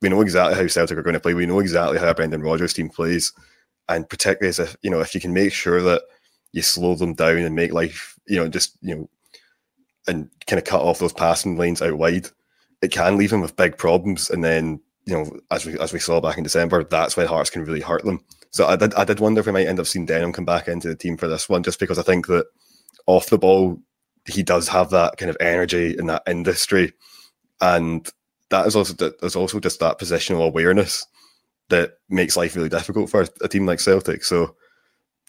we 0.00 0.08
know 0.08 0.20
exactly 0.20 0.56
how 0.56 0.66
Celtic 0.66 0.96
are 0.96 1.02
going 1.02 1.14
to 1.14 1.20
play. 1.20 1.34
We 1.34 1.46
know 1.46 1.60
exactly 1.60 1.98
how 1.98 2.12
Brendan 2.14 2.42
Rodgers' 2.42 2.72
team 2.72 2.88
plays, 2.88 3.32
and 3.88 4.08
particularly 4.08 4.48
as 4.48 4.58
if 4.58 4.76
you 4.82 4.90
know 4.90 5.00
if 5.00 5.14
you 5.14 5.20
can 5.20 5.32
make 5.32 5.52
sure 5.52 5.82
that 5.82 6.02
you 6.52 6.62
slow 6.62 6.94
them 6.94 7.14
down 7.14 7.38
and 7.38 7.54
make 7.54 7.72
life, 7.72 8.18
you 8.26 8.36
know, 8.36 8.48
just 8.48 8.76
you 8.80 8.94
know, 8.94 9.10
and 10.06 10.30
kind 10.46 10.58
of 10.58 10.64
cut 10.64 10.80
off 10.80 10.98
those 10.98 11.12
passing 11.12 11.56
lanes 11.56 11.82
out 11.82 11.98
wide, 11.98 12.28
it 12.82 12.92
can 12.92 13.16
leave 13.16 13.30
them 13.30 13.40
with 13.40 13.56
big 13.56 13.76
problems. 13.76 14.30
And 14.30 14.44
then 14.44 14.80
you 15.04 15.14
know, 15.14 15.40
as 15.50 15.64
we 15.64 15.78
as 15.78 15.92
we 15.92 15.98
saw 15.98 16.20
back 16.20 16.36
in 16.36 16.44
December, 16.44 16.84
that's 16.84 17.16
when 17.16 17.26
Hearts 17.26 17.50
can 17.50 17.64
really 17.64 17.80
hurt 17.80 18.04
them. 18.04 18.22
So 18.50 18.66
I 18.66 18.76
did 18.76 18.94
I 18.94 19.04
did 19.04 19.20
wonder 19.20 19.40
if 19.40 19.46
we 19.46 19.52
might 19.52 19.66
end 19.66 19.80
up 19.80 19.86
seeing 19.86 20.06
Denholm 20.06 20.34
come 20.34 20.44
back 20.44 20.68
into 20.68 20.88
the 20.88 20.96
team 20.96 21.16
for 21.16 21.28
this 21.28 21.48
one, 21.48 21.62
just 21.62 21.80
because 21.80 21.98
I 21.98 22.02
think 22.02 22.26
that 22.26 22.46
off 23.06 23.30
the 23.30 23.38
ball 23.38 23.78
he 24.26 24.42
does 24.42 24.68
have 24.68 24.90
that 24.90 25.16
kind 25.16 25.30
of 25.30 25.36
energy 25.40 25.96
in 25.98 26.06
that 26.06 26.22
industry, 26.26 26.92
and 27.60 28.08
that 28.50 28.66
is 28.66 28.76
also 28.76 28.92
there's 28.92 29.36
also 29.36 29.60
just 29.60 29.80
that 29.80 29.98
positional 29.98 30.46
awareness 30.46 31.06
that 31.70 31.94
makes 32.08 32.36
life 32.36 32.56
really 32.56 32.68
difficult 32.68 33.10
for 33.10 33.26
a 33.40 33.48
team 33.48 33.66
like 33.66 33.80
Celtic. 33.80 34.24
So 34.24 34.56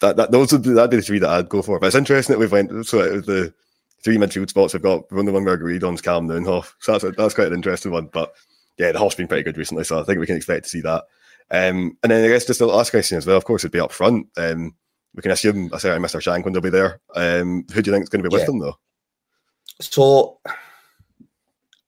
that, 0.00 0.16
that 0.16 0.30
those 0.30 0.52
would 0.52 0.62
be, 0.62 0.70
that'd 0.70 0.90
be 0.90 0.96
the 0.96 1.02
three 1.02 1.18
that 1.18 1.30
I'd 1.30 1.48
go 1.48 1.62
for. 1.62 1.78
But 1.78 1.88
it's 1.88 1.96
interesting 1.96 2.34
that 2.34 2.38
we've 2.38 2.52
went 2.52 2.86
so 2.86 3.20
the 3.20 3.54
three 4.02 4.16
midfield 4.16 4.48
spots 4.48 4.72
we've 4.72 4.82
got. 4.82 5.10
One 5.12 5.26
the 5.26 5.32
one 5.32 5.44
we 5.44 5.52
agreed 5.52 5.84
on 5.84 5.94
is 5.94 6.02
Calem 6.02 6.26
Nieuwenhof. 6.26 6.72
So 6.80 6.92
that's 6.92 7.04
a, 7.04 7.10
that's 7.12 7.34
quite 7.34 7.48
an 7.48 7.54
interesting 7.54 7.92
one. 7.92 8.06
But 8.06 8.32
yeah, 8.78 8.92
the 8.92 8.98
Hoff's 8.98 9.14
been 9.14 9.28
pretty 9.28 9.42
good 9.42 9.58
recently, 9.58 9.84
so 9.84 10.00
I 10.00 10.04
think 10.04 10.18
we 10.18 10.26
can 10.26 10.36
expect 10.36 10.64
to 10.64 10.70
see 10.70 10.80
that. 10.80 11.04
Um, 11.50 11.98
and 12.02 12.10
then 12.10 12.24
I 12.24 12.28
guess 12.28 12.46
just 12.46 12.60
the 12.60 12.66
last 12.66 12.90
question 12.90 13.18
as 13.18 13.26
well, 13.26 13.36
of 13.36 13.44
course, 13.44 13.62
would 13.62 13.72
be 13.72 13.80
up 13.80 13.92
front. 13.92 14.26
Um, 14.36 14.74
we 15.14 15.22
can 15.22 15.32
assume, 15.32 15.70
I 15.74 15.78
say, 15.78 15.88
Mr. 15.90 16.20
Shankland 16.20 16.54
will 16.54 16.60
be 16.60 16.70
there. 16.70 17.00
Um, 17.16 17.66
who 17.72 17.82
do 17.82 17.90
you 17.90 17.94
think 17.94 18.04
is 18.04 18.08
going 18.08 18.22
to 18.22 18.28
be 18.28 18.32
with 18.32 18.42
yeah. 18.42 18.46
them, 18.46 18.60
though? 18.60 18.78
So 19.80 20.38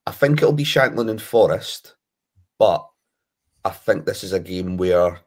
I 0.07 0.11
think 0.11 0.43
it'll 0.43 0.53
be 0.53 0.65
Shankland 0.65 1.11
and 1.11 1.23
Forrest, 1.23 1.95
but 2.59 2.87
I 3.65 3.71
think 3.71 4.05
this 4.05 4.25
is 4.25 4.33
a 4.33 4.41
game 4.41 4.77
where 4.77 5.21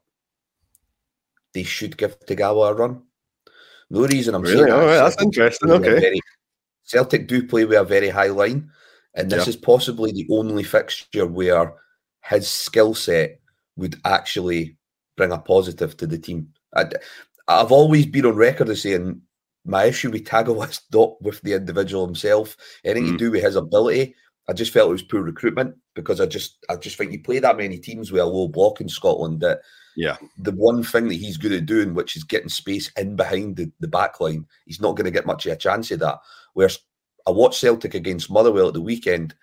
they 1.54 1.64
should 1.64 1.98
give 1.98 2.20
Tagawa 2.26 2.72
a 2.72 2.74
run. 2.74 3.04
No 3.90 4.06
reason 4.06 4.36
I'm 4.36 4.42
really? 4.42 4.56
saying 4.56 4.68
that. 4.68 4.86
That's 4.86 5.22
interesting. 5.22 5.72
Okay. 5.72 6.00
Very, 6.00 6.20
Celtic 6.86 7.28
do 7.28 7.46
play 7.46 7.66
with 7.66 7.78
a 7.78 7.84
very 7.84 8.10
high 8.10 8.28
line, 8.28 8.70
and 9.14 9.30
this 9.30 9.48
is 9.48 9.56
possibly 9.56 10.12
the 10.12 10.28
only 10.32 10.64
fixture 10.64 11.26
where 11.26 11.74
his 12.24 12.48
skill 12.48 12.94
set 12.94 13.40
would 13.76 13.96
actually 14.06 14.78
bring 15.18 15.32
a 15.32 15.38
positive 15.38 15.98
to 15.98 16.08
the 16.08 16.18
team. 16.18 16.50
I, 16.76 16.86
have 17.48 17.72
always 17.72 18.06
been 18.06 18.26
on 18.26 18.36
record 18.36 18.70
as 18.70 18.82
saying 18.82 19.22
my 19.66 19.86
issue 19.86 20.12
with 20.12 20.26
Tagawa 20.26 20.70
is 20.70 20.82
not 20.94 21.22
with 21.22 21.42
the 21.42 21.54
individual 21.54 22.06
himself, 22.06 22.56
anything 22.84 23.10
mm. 23.10 23.12
to 23.14 23.18
do 23.18 23.32
with 23.32 23.44
his 23.44 23.56
ability. 23.56 24.16
I 24.48 24.54
just 24.54 24.72
felt 24.72 24.90
it 24.90 24.94
was 24.94 25.02
poor 25.02 25.22
recruitment 25.22 25.76
because 25.96 26.22
I 26.22 26.26
just 26.26 26.64
I 26.70 26.76
just 26.76 26.98
think 26.98 27.12
you 27.12 27.22
play 27.22 27.40
that 27.40 27.58
many 27.58 27.78
teams 27.78 28.12
with 28.12 28.22
a 28.22 28.26
low 28.26 28.48
block 28.48 28.80
in 28.80 28.90
Scotland 28.90 29.42
that 29.42 29.62
yeah 29.96 30.18
the 30.38 30.52
one 30.52 30.84
thing 30.84 31.08
that 31.08 31.16
he's 31.16 31.38
good 31.38 31.52
at 31.52 31.66
doing, 31.66 31.94
which 31.94 32.16
is 32.16 32.24
getting 32.24 32.50
space 32.50 32.92
in 32.98 33.16
behind 33.16 33.56
the, 33.56 33.72
the 33.80 33.88
back 33.88 34.20
line, 34.20 34.46
he's 34.66 34.82
not 34.82 34.96
going 34.96 35.06
to 35.06 35.12
get 35.12 35.26
much 35.26 35.46
of 35.46 35.54
a 35.54 35.56
chance 35.56 35.90
of 35.92 36.00
that. 36.00 36.20
Whereas 36.54 36.80
I 37.28 37.32
watched 37.32 37.60
Celtic 37.60 37.96
against 37.96 38.30
Motherwell 38.30 38.68
at 38.68 38.74
the 38.74 38.82
weekend 38.82 39.34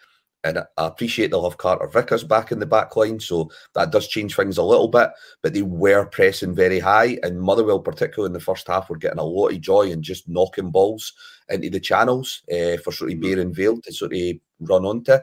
and 0.45 0.59
I 0.59 0.87
appreciate 0.87 1.31
they'll 1.31 1.49
have 1.49 1.59
Carter 1.59 1.87
Vickers 1.87 2.25
back 2.25 2.51
in 2.51 2.59
the 2.59 2.67
back 2.67 2.97
line, 2.97 3.21
so 3.21 3.51
that 3.75 3.93
does 3.93 4.09
change 4.09 4.35
things 4.35 4.59
a 4.59 4.63
little 4.63 4.89
bit. 4.89 5.11
But 5.43 5.55
they 5.55 5.63
were 5.63 6.07
pressing 6.07 6.55
very 6.55 6.81
high, 6.81 7.19
and 7.23 7.41
Motherwell, 7.41 7.81
particularly 7.81 8.29
in 8.29 8.33
the 8.33 8.41
first 8.41 8.67
half, 8.67 8.91
were 8.91 8.97
getting 8.97 9.21
a 9.21 9.25
lot 9.25 9.53
of 9.53 9.61
joy 9.61 9.93
and 9.93 10.03
just 10.03 10.29
knocking 10.29 10.71
balls 10.71 11.13
into 11.49 11.71
the 11.71 11.81
channels 11.81 12.43
uh, 12.53 12.77
for 12.79 12.93
sort 12.93 13.13
of 13.13 13.19
mm-hmm. 13.19 13.35
Baron 13.35 13.55
Vale 13.55 13.81
to 13.83 13.93
sort 13.93 14.15
of 14.15 14.21
run 14.61 14.85
onto. 14.85 15.19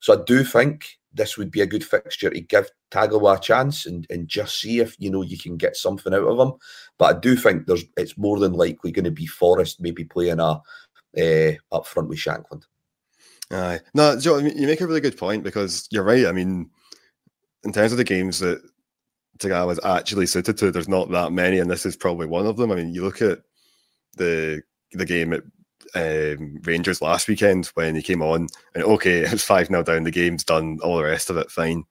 So 0.00 0.20
I 0.20 0.24
do 0.24 0.44
think 0.44 0.98
this 1.12 1.36
would 1.36 1.50
be 1.50 1.60
a 1.60 1.66
good 1.66 1.84
fixture 1.84 2.30
to 2.30 2.40
give 2.40 2.70
Tagawa 2.90 3.36
a 3.36 3.40
chance 3.40 3.86
and, 3.86 4.06
and 4.10 4.28
just 4.28 4.60
see 4.60 4.80
if 4.80 4.96
you 4.98 5.10
know 5.10 5.22
you 5.22 5.38
can 5.38 5.56
get 5.56 5.76
something 5.76 6.14
out 6.14 6.24
of 6.24 6.38
him. 6.38 6.54
But 6.98 7.16
I 7.16 7.18
do 7.20 7.36
think 7.36 7.66
there's 7.66 7.84
it's 7.96 8.18
more 8.18 8.38
than 8.38 8.52
likely 8.52 8.92
going 8.92 9.04
to 9.04 9.10
be 9.10 9.26
Forrest 9.26 9.80
maybe 9.80 10.04
playing 10.04 10.40
a 10.40 10.60
uh, 11.16 11.52
up 11.72 11.86
front 11.86 12.08
with 12.08 12.18
Shankland. 12.18 12.64
Aye. 13.50 13.80
No, 13.94 14.18
Joe, 14.18 14.38
you 14.38 14.66
make 14.66 14.80
a 14.80 14.86
really 14.86 15.00
good 15.00 15.16
point 15.16 15.42
because 15.42 15.88
you're 15.90 16.04
right. 16.04 16.26
I 16.26 16.32
mean, 16.32 16.70
in 17.64 17.72
terms 17.72 17.92
of 17.92 17.98
the 17.98 18.04
games 18.04 18.40
that 18.40 18.60
Tagawa 19.38 19.68
was 19.68 19.80
actually 19.84 20.26
suited 20.26 20.58
to, 20.58 20.70
there's 20.70 20.88
not 20.88 21.10
that 21.10 21.32
many, 21.32 21.58
and 21.58 21.70
this 21.70 21.86
is 21.86 21.96
probably 21.96 22.26
one 22.26 22.46
of 22.46 22.56
them. 22.56 22.70
I 22.70 22.74
mean, 22.74 22.94
you 22.94 23.02
look 23.02 23.22
at 23.22 23.40
the 24.16 24.62
the 24.92 25.06
game 25.06 25.32
at 25.32 25.42
um, 25.94 26.60
Rangers 26.64 27.00
last 27.00 27.28
weekend 27.28 27.66
when 27.74 27.94
he 27.94 28.02
came 28.02 28.22
on, 28.22 28.48
and 28.74 28.84
okay, 28.84 29.20
it 29.22 29.32
was 29.32 29.44
5 29.44 29.68
0 29.68 29.82
down, 29.82 30.04
the 30.04 30.10
game's 30.10 30.44
done, 30.44 30.78
all 30.82 30.98
the 30.98 31.04
rest 31.04 31.30
of 31.30 31.36
it, 31.36 31.50
fine. 31.50 31.84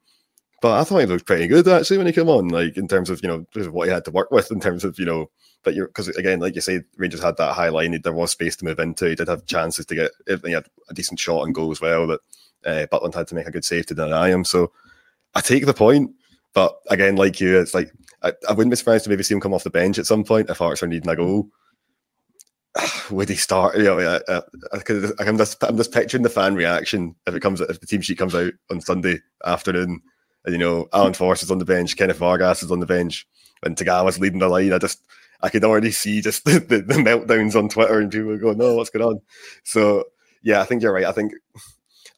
But 0.60 0.80
I 0.80 0.84
thought 0.84 0.98
he 0.98 1.06
looked 1.06 1.26
pretty 1.26 1.46
good 1.46 1.68
actually 1.68 1.98
when 1.98 2.08
he 2.08 2.12
came 2.12 2.28
on, 2.28 2.48
like 2.48 2.76
in 2.76 2.88
terms 2.88 3.10
of, 3.10 3.22
you 3.22 3.28
know, 3.28 3.70
what 3.70 3.86
he 3.86 3.94
had 3.94 4.04
to 4.06 4.10
work 4.10 4.30
with, 4.32 4.50
in 4.50 4.58
terms 4.60 4.84
of, 4.84 4.98
you 4.98 5.04
know, 5.04 5.30
but 5.62 5.74
you're 5.74 5.86
because 5.86 6.08
again, 6.08 6.40
like 6.40 6.54
you 6.54 6.60
say, 6.60 6.82
Rangers 6.96 7.22
had 7.22 7.36
that 7.36 7.54
high 7.54 7.68
line. 7.68 7.98
There 8.02 8.12
was 8.12 8.30
space 8.30 8.56
to 8.56 8.64
move 8.64 8.78
into. 8.78 9.08
He 9.08 9.14
did 9.14 9.28
have 9.28 9.46
chances 9.46 9.86
to 9.86 9.94
get. 9.94 10.10
He 10.26 10.52
had 10.52 10.66
a 10.88 10.94
decent 10.94 11.20
shot 11.20 11.44
and 11.44 11.54
goal 11.54 11.70
as 11.70 11.80
well. 11.80 12.06
That 12.06 12.20
uh, 12.64 12.86
Butland 12.86 13.14
had 13.14 13.28
to 13.28 13.34
make 13.34 13.46
a 13.46 13.50
good 13.50 13.64
save 13.64 13.86
to 13.86 13.94
deny 13.94 14.30
him. 14.30 14.44
So 14.44 14.72
I 15.34 15.40
take 15.40 15.66
the 15.66 15.74
point, 15.74 16.12
but 16.54 16.78
again, 16.88 17.16
like 17.16 17.40
you, 17.40 17.58
it's 17.58 17.74
like 17.74 17.90
I, 18.22 18.32
I 18.48 18.52
wouldn't 18.52 18.70
be 18.70 18.76
surprised 18.76 19.04
to 19.04 19.10
maybe 19.10 19.22
see 19.22 19.34
him 19.34 19.40
come 19.40 19.54
off 19.54 19.64
the 19.64 19.70
bench 19.70 19.98
at 19.98 20.06
some 20.06 20.24
point 20.24 20.50
if 20.50 20.58
Hearts 20.58 20.82
are 20.82 20.86
needing 20.88 21.10
a 21.10 21.16
goal. 21.16 21.48
Would 23.10 23.28
he 23.28 23.36
start? 23.36 23.76
You 23.76 23.84
know, 23.84 23.98
I, 23.98 24.32
I, 24.32 24.42
I, 24.72 25.26
I'm 25.26 25.38
just 25.38 25.62
I'm 25.64 25.76
just 25.76 25.92
picturing 25.92 26.22
the 26.22 26.30
fan 26.30 26.54
reaction 26.54 27.14
if 27.26 27.34
it 27.34 27.40
comes 27.40 27.60
if 27.60 27.80
the 27.80 27.86
team 27.86 28.00
sheet 28.00 28.18
comes 28.18 28.34
out 28.34 28.52
on 28.70 28.80
Sunday 28.80 29.20
afternoon, 29.44 30.02
you 30.48 30.58
know 30.58 30.88
Alan 30.92 31.12
is 31.12 31.50
on 31.50 31.58
the 31.58 31.64
bench, 31.64 31.96
Kenneth 31.96 32.18
Vargas 32.18 32.62
is 32.62 32.72
on 32.72 32.80
the 32.80 32.86
bench, 32.86 33.26
and 33.62 33.76
Tagawa's 33.76 34.18
leading 34.18 34.38
the 34.38 34.48
line. 34.48 34.72
I 34.72 34.78
just 34.78 35.02
I 35.40 35.48
could 35.48 35.64
already 35.64 35.90
see 35.90 36.20
just 36.20 36.44
the, 36.46 36.58
the, 36.58 36.80
the 36.80 36.94
meltdowns 36.94 37.56
on 37.56 37.68
Twitter 37.68 38.00
and 38.00 38.10
people 38.10 38.36
going, 38.38 38.58
"No, 38.58 38.74
what's 38.74 38.90
going 38.90 39.04
on?" 39.04 39.20
So 39.64 40.04
yeah, 40.42 40.60
I 40.60 40.64
think 40.64 40.82
you're 40.82 40.92
right. 40.92 41.04
I 41.04 41.12
think 41.12 41.32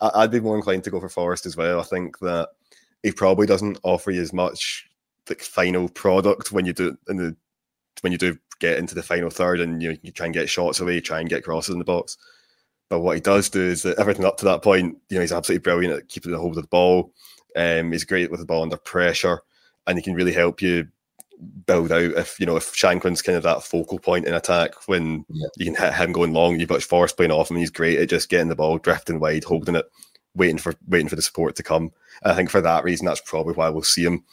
I'd 0.01 0.31
be 0.31 0.41
more 0.41 0.57
inclined 0.57 0.85
to 0.85 0.91
go 0.91 1.01
for 1.01 1.09
Forrest 1.09 1.47
as 1.47 1.57
well. 1.57 1.81
I 1.81 1.85
think 1.85 2.19
that 2.21 2.49
he 3.03 3.13
probably 3.13 3.47
doesn't 3.47 3.79
offer 3.83 4.11
you 4.11 4.23
as 4.23 4.33
much 4.33 4.87
like 5.29 5.43
final 5.43 5.89
product 5.89 6.53
when 6.53 6.67
you 6.67 6.73
do 6.73 6.97
in 7.09 7.17
the 7.17 7.37
when 8.03 8.13
you 8.13 8.19
do 8.19 8.37
get 8.61 8.79
into 8.79 8.95
the 8.95 9.03
final 9.03 9.31
third 9.31 9.61
and 9.61 9.83
you, 9.83 9.97
you 10.03 10.13
try 10.13 10.27
and 10.27 10.35
get 10.35 10.49
shots 10.49 10.81
away, 10.81 11.01
try 11.01 11.21
and 11.21 11.29
get 11.29 11.45
crosses 11.45 11.73
in 11.73 11.79
the 11.79 11.85
box. 11.85 12.17
But 12.89 13.01
what 13.01 13.15
he 13.15 13.21
does 13.21 13.49
do 13.49 13.63
is 13.63 13.83
that 13.83 13.99
everything 13.99 14.25
up 14.25 14.37
to 14.39 14.45
that 14.47 14.63
point, 14.63 14.99
you 15.09 15.17
know, 15.17 15.21
he's 15.21 15.33
absolutely 15.33 15.63
brilliant 15.63 15.95
at 15.95 16.09
keeping 16.09 16.33
the 16.33 16.39
hold 16.39 16.57
of 16.57 16.63
the 16.63 16.69
ball. 16.69 17.13
Um, 17.57 17.93
he's 17.93 18.05
great 18.05 18.31
with 18.31 18.41
the 18.41 18.47
ball 18.47 18.63
under 18.63 18.77
pressure, 18.77 19.41
and 19.87 19.99
he 19.99 20.03
can 20.03 20.15
really 20.15 20.33
help 20.33 20.63
you 20.63 20.89
build 21.67 21.91
out 21.91 22.03
if 22.03 22.39
you 22.39 22.47
know 22.47 22.57
if 22.57 22.73
Shankland's 22.75 23.23
kind 23.23 23.37
of 23.37 23.43
that 23.45 23.63
focal 23.63 23.99
point 23.99 24.27
in 24.27 24.35
attack 24.35 24.89
when 24.89 25.25
yeah. 25.31 25.49
you 25.57 25.67
can 25.67 25.75
hit 25.75 25.95
him 25.95 26.13
going 26.13 26.33
long, 26.33 26.59
you've 26.59 26.69
got 26.69 26.83
Forrest 26.83 27.17
playing 27.17 27.33
off 27.33 27.51
him, 27.51 27.57
he's 27.57 27.71
great 27.71 27.99
at 27.99 28.09
just 28.09 28.29
getting 28.29 28.49
the 28.49 28.57
ball, 28.57 28.79
drifting 28.79 29.21
wide, 29.21 29.45
holding 29.45 29.77
it, 29.77 29.87
waiting 30.35 30.59
for 30.59 30.75
waiting 30.89 31.09
for 31.09 31.17
the 31.17 31.23
support 31.23 31.57
to 31.57 31.63
come. 31.63 31.91
And 32.23 32.33
I 32.33 32.35
think 32.35 32.51
for 32.51 32.61
that 32.61 32.85
reason, 32.85 33.07
that's 33.07 33.23
probably 33.23 33.55
why 33.55 33.69
we'll 33.69 33.83
see 33.83 34.05
him. 34.05 34.25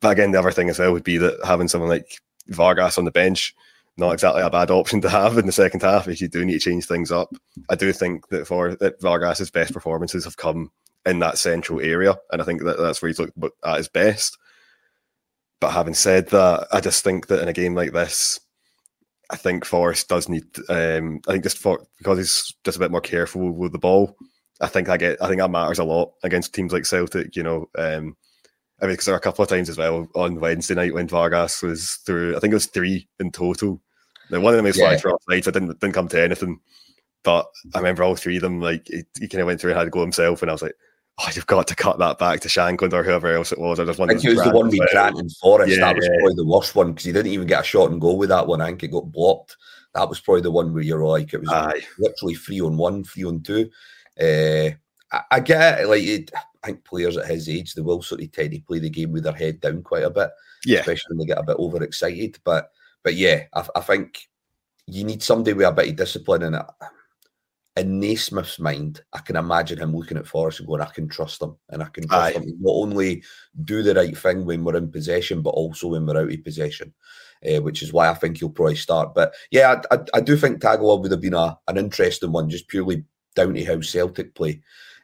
But 0.00 0.10
again, 0.10 0.32
the 0.32 0.38
other 0.38 0.52
thing 0.52 0.68
as 0.68 0.78
well 0.78 0.92
would 0.92 1.04
be 1.04 1.18
that 1.18 1.38
having 1.44 1.68
someone 1.68 1.90
like 1.90 2.20
Vargas 2.48 2.98
on 2.98 3.04
the 3.04 3.10
bench, 3.10 3.54
not 3.96 4.12
exactly 4.12 4.42
a 4.42 4.50
bad 4.50 4.70
option 4.70 5.00
to 5.02 5.08
have 5.08 5.38
in 5.38 5.46
the 5.46 5.52
second 5.52 5.82
half 5.82 6.06
if 6.08 6.20
you 6.20 6.28
do 6.28 6.44
need 6.44 6.54
to 6.54 6.70
change 6.70 6.86
things 6.86 7.10
up. 7.10 7.30
I 7.70 7.74
do 7.74 7.92
think 7.92 8.28
that 8.28 8.46
for 8.46 8.76
that 8.76 9.00
Vargas's 9.00 9.50
best 9.50 9.72
performances 9.72 10.24
have 10.24 10.36
come 10.36 10.70
in 11.06 11.20
that 11.20 11.38
central 11.38 11.80
area, 11.80 12.16
and 12.30 12.42
I 12.42 12.44
think 12.44 12.62
that 12.64 12.78
that's 12.78 13.00
where 13.00 13.08
he's 13.08 13.18
looked 13.18 13.38
at 13.64 13.76
his 13.76 13.88
best. 13.88 14.36
But 15.60 15.70
having 15.70 15.94
said 15.94 16.28
that, 16.30 16.66
I 16.72 16.80
just 16.80 17.02
think 17.02 17.28
that 17.28 17.40
in 17.40 17.48
a 17.48 17.52
game 17.52 17.74
like 17.74 17.92
this, 17.92 18.40
I 19.30 19.36
think 19.36 19.64
Forrest 19.64 20.08
does 20.08 20.28
need. 20.28 20.44
Um, 20.68 21.20
I 21.26 21.32
think 21.32 21.44
just 21.44 21.58
for 21.58 21.86
because 21.98 22.18
he's 22.18 22.54
just 22.64 22.76
a 22.76 22.80
bit 22.80 22.90
more 22.90 23.00
careful 23.00 23.50
with 23.50 23.72
the 23.72 23.78
ball. 23.78 24.16
I 24.60 24.68
think 24.68 24.88
I 24.88 24.96
get. 24.96 25.22
I 25.22 25.28
think 25.28 25.40
that 25.40 25.50
matters 25.50 25.78
a 25.78 25.84
lot 25.84 26.12
against 26.22 26.54
teams 26.54 26.72
like 26.72 26.86
Celtic. 26.86 27.34
You 27.36 27.42
know, 27.42 27.70
um, 27.78 28.16
I 28.80 28.86
mean, 28.86 28.92
because 28.92 29.06
there 29.06 29.14
are 29.14 29.18
a 29.18 29.20
couple 29.20 29.42
of 29.42 29.48
times 29.48 29.68
as 29.68 29.78
well 29.78 30.08
on 30.14 30.40
Wednesday 30.40 30.74
night 30.74 30.94
when 30.94 31.08
Vargas 31.08 31.62
was 31.62 32.00
through. 32.06 32.36
I 32.36 32.40
think 32.40 32.52
it 32.52 32.56
was 32.56 32.66
three 32.66 33.08
in 33.18 33.32
total. 33.32 33.80
Now 34.30 34.40
one 34.40 34.54
of 34.54 34.58
them 34.58 34.66
is 34.66 34.78
yeah. 34.78 34.96
for 34.98 35.12
offside, 35.12 35.44
so 35.44 35.50
didn't 35.50 35.80
didn't 35.80 35.94
come 35.94 36.08
to 36.08 36.22
anything. 36.22 36.60
But 37.22 37.46
I 37.74 37.78
remember 37.78 38.04
all 38.04 38.16
three 38.16 38.36
of 38.36 38.42
them. 38.42 38.60
Like 38.60 38.86
he, 38.86 39.02
he 39.18 39.28
kind 39.28 39.40
of 39.40 39.46
went 39.46 39.60
through 39.60 39.70
and 39.72 39.78
had 39.78 39.84
to 39.84 39.90
go 39.90 40.00
himself, 40.00 40.42
and 40.42 40.50
I 40.50 40.54
was 40.54 40.62
like, 40.62 40.74
oh, 41.18 41.28
you've 41.34 41.46
got 41.46 41.66
to 41.66 41.74
cut 41.74 41.98
that 41.98 42.18
back 42.18 42.40
to 42.40 42.48
Shankland 42.48 42.92
or 42.92 43.02
whoever 43.02 43.32
else 43.32 43.52
it 43.52 43.58
was. 43.58 43.80
I 43.80 43.84
just 43.84 44.00
I 44.00 44.06
think 44.06 44.24
it 44.24 44.30
was 44.30 44.44
the 44.44 44.50
one 44.50 44.68
we 44.68 44.78
Grant 44.90 45.18
and 45.18 45.34
Forrest. 45.36 45.70
Yeah, 45.70 45.86
that 45.86 45.96
was 45.96 46.06
yeah. 46.06 46.18
probably 46.18 46.34
the 46.34 46.46
worst 46.46 46.74
one 46.74 46.92
because 46.92 47.04
he 47.04 47.12
didn't 47.12 47.32
even 47.32 47.46
get 47.46 47.60
a 47.60 47.64
shot 47.64 47.90
and 47.90 48.00
goal 48.00 48.18
with 48.18 48.28
that 48.28 48.46
one. 48.46 48.60
I 48.60 48.66
think 48.66 48.84
it 48.84 48.92
got 48.92 49.12
blocked. 49.12 49.56
That 49.94 50.08
was 50.08 50.20
probably 50.20 50.42
the 50.42 50.50
one 50.50 50.74
where 50.74 50.82
you're 50.82 51.04
like, 51.04 51.32
it 51.32 51.40
was 51.40 51.48
Aye. 51.48 51.82
literally 51.98 52.34
three 52.34 52.60
on 52.60 52.76
one, 52.76 53.02
three 53.02 53.24
on 53.24 53.42
two. 53.42 53.70
Uh, 54.20 54.70
I, 55.10 55.22
I, 55.30 55.40
get 55.40 55.80
it, 55.80 55.88
like 55.88 56.02
it, 56.02 56.30
I 56.62 56.66
think 56.66 56.84
players 56.84 57.16
at 57.16 57.26
his 57.26 57.48
age 57.48 57.74
they 57.74 57.82
will 57.82 58.02
sort 58.02 58.20
of 58.20 58.30
tend 58.32 58.52
to 58.52 58.60
play 58.60 58.78
the 58.78 58.90
game 58.90 59.12
with 59.12 59.24
their 59.24 59.32
head 59.32 59.60
down 59.60 59.82
quite 59.82 60.04
a 60.04 60.10
bit, 60.10 60.30
yeah, 60.64 60.80
especially 60.80 61.16
when 61.16 61.18
they 61.18 61.26
get 61.26 61.38
a 61.38 61.44
bit 61.44 61.56
overexcited. 61.56 62.38
But 62.44 62.70
but 63.02 63.14
yeah, 63.14 63.44
I, 63.54 63.66
I 63.76 63.80
think 63.80 64.28
you 64.86 65.04
need 65.04 65.22
somebody 65.22 65.54
with 65.54 65.66
a 65.66 65.72
bit 65.72 65.90
of 65.90 65.96
discipline 65.96 66.42
in 66.42 66.54
it 66.54 66.66
in 67.76 68.00
Naismith's 68.00 68.58
mind, 68.58 69.02
I 69.12 69.18
can 69.18 69.36
imagine 69.36 69.78
him 69.78 69.94
looking 69.94 70.16
at 70.16 70.26
Forrest 70.26 70.60
and 70.60 70.68
going, 70.68 70.80
I 70.80 70.86
can 70.86 71.08
trust 71.08 71.42
him. 71.42 71.56
And 71.68 71.82
I 71.82 71.86
can 71.86 72.08
trust 72.08 72.36
Aye. 72.36 72.38
him 72.38 72.56
not 72.60 72.72
only 72.72 73.22
do 73.64 73.82
the 73.82 73.94
right 73.94 74.16
thing 74.16 74.46
when 74.46 74.64
we're 74.64 74.76
in 74.76 74.90
possession, 74.90 75.42
but 75.42 75.50
also 75.50 75.88
when 75.88 76.06
we're 76.06 76.18
out 76.18 76.32
of 76.32 76.44
possession, 76.44 76.94
uh, 77.46 77.60
which 77.60 77.82
is 77.82 77.92
why 77.92 78.08
I 78.08 78.14
think 78.14 78.38
he'll 78.38 78.48
probably 78.48 78.76
start. 78.76 79.14
But 79.14 79.34
yeah, 79.50 79.82
I, 79.90 79.96
I, 79.96 79.98
I 80.14 80.20
do 80.20 80.36
think 80.36 80.60
Tagawa 80.60 81.00
would 81.02 81.10
have 81.10 81.20
been 81.20 81.34
a, 81.34 81.58
an 81.68 81.76
interesting 81.76 82.32
one, 82.32 82.48
just 82.48 82.68
purely 82.68 83.04
down 83.34 83.52
to 83.54 83.64
how 83.64 83.80
Celtic 83.82 84.34
play. 84.34 84.62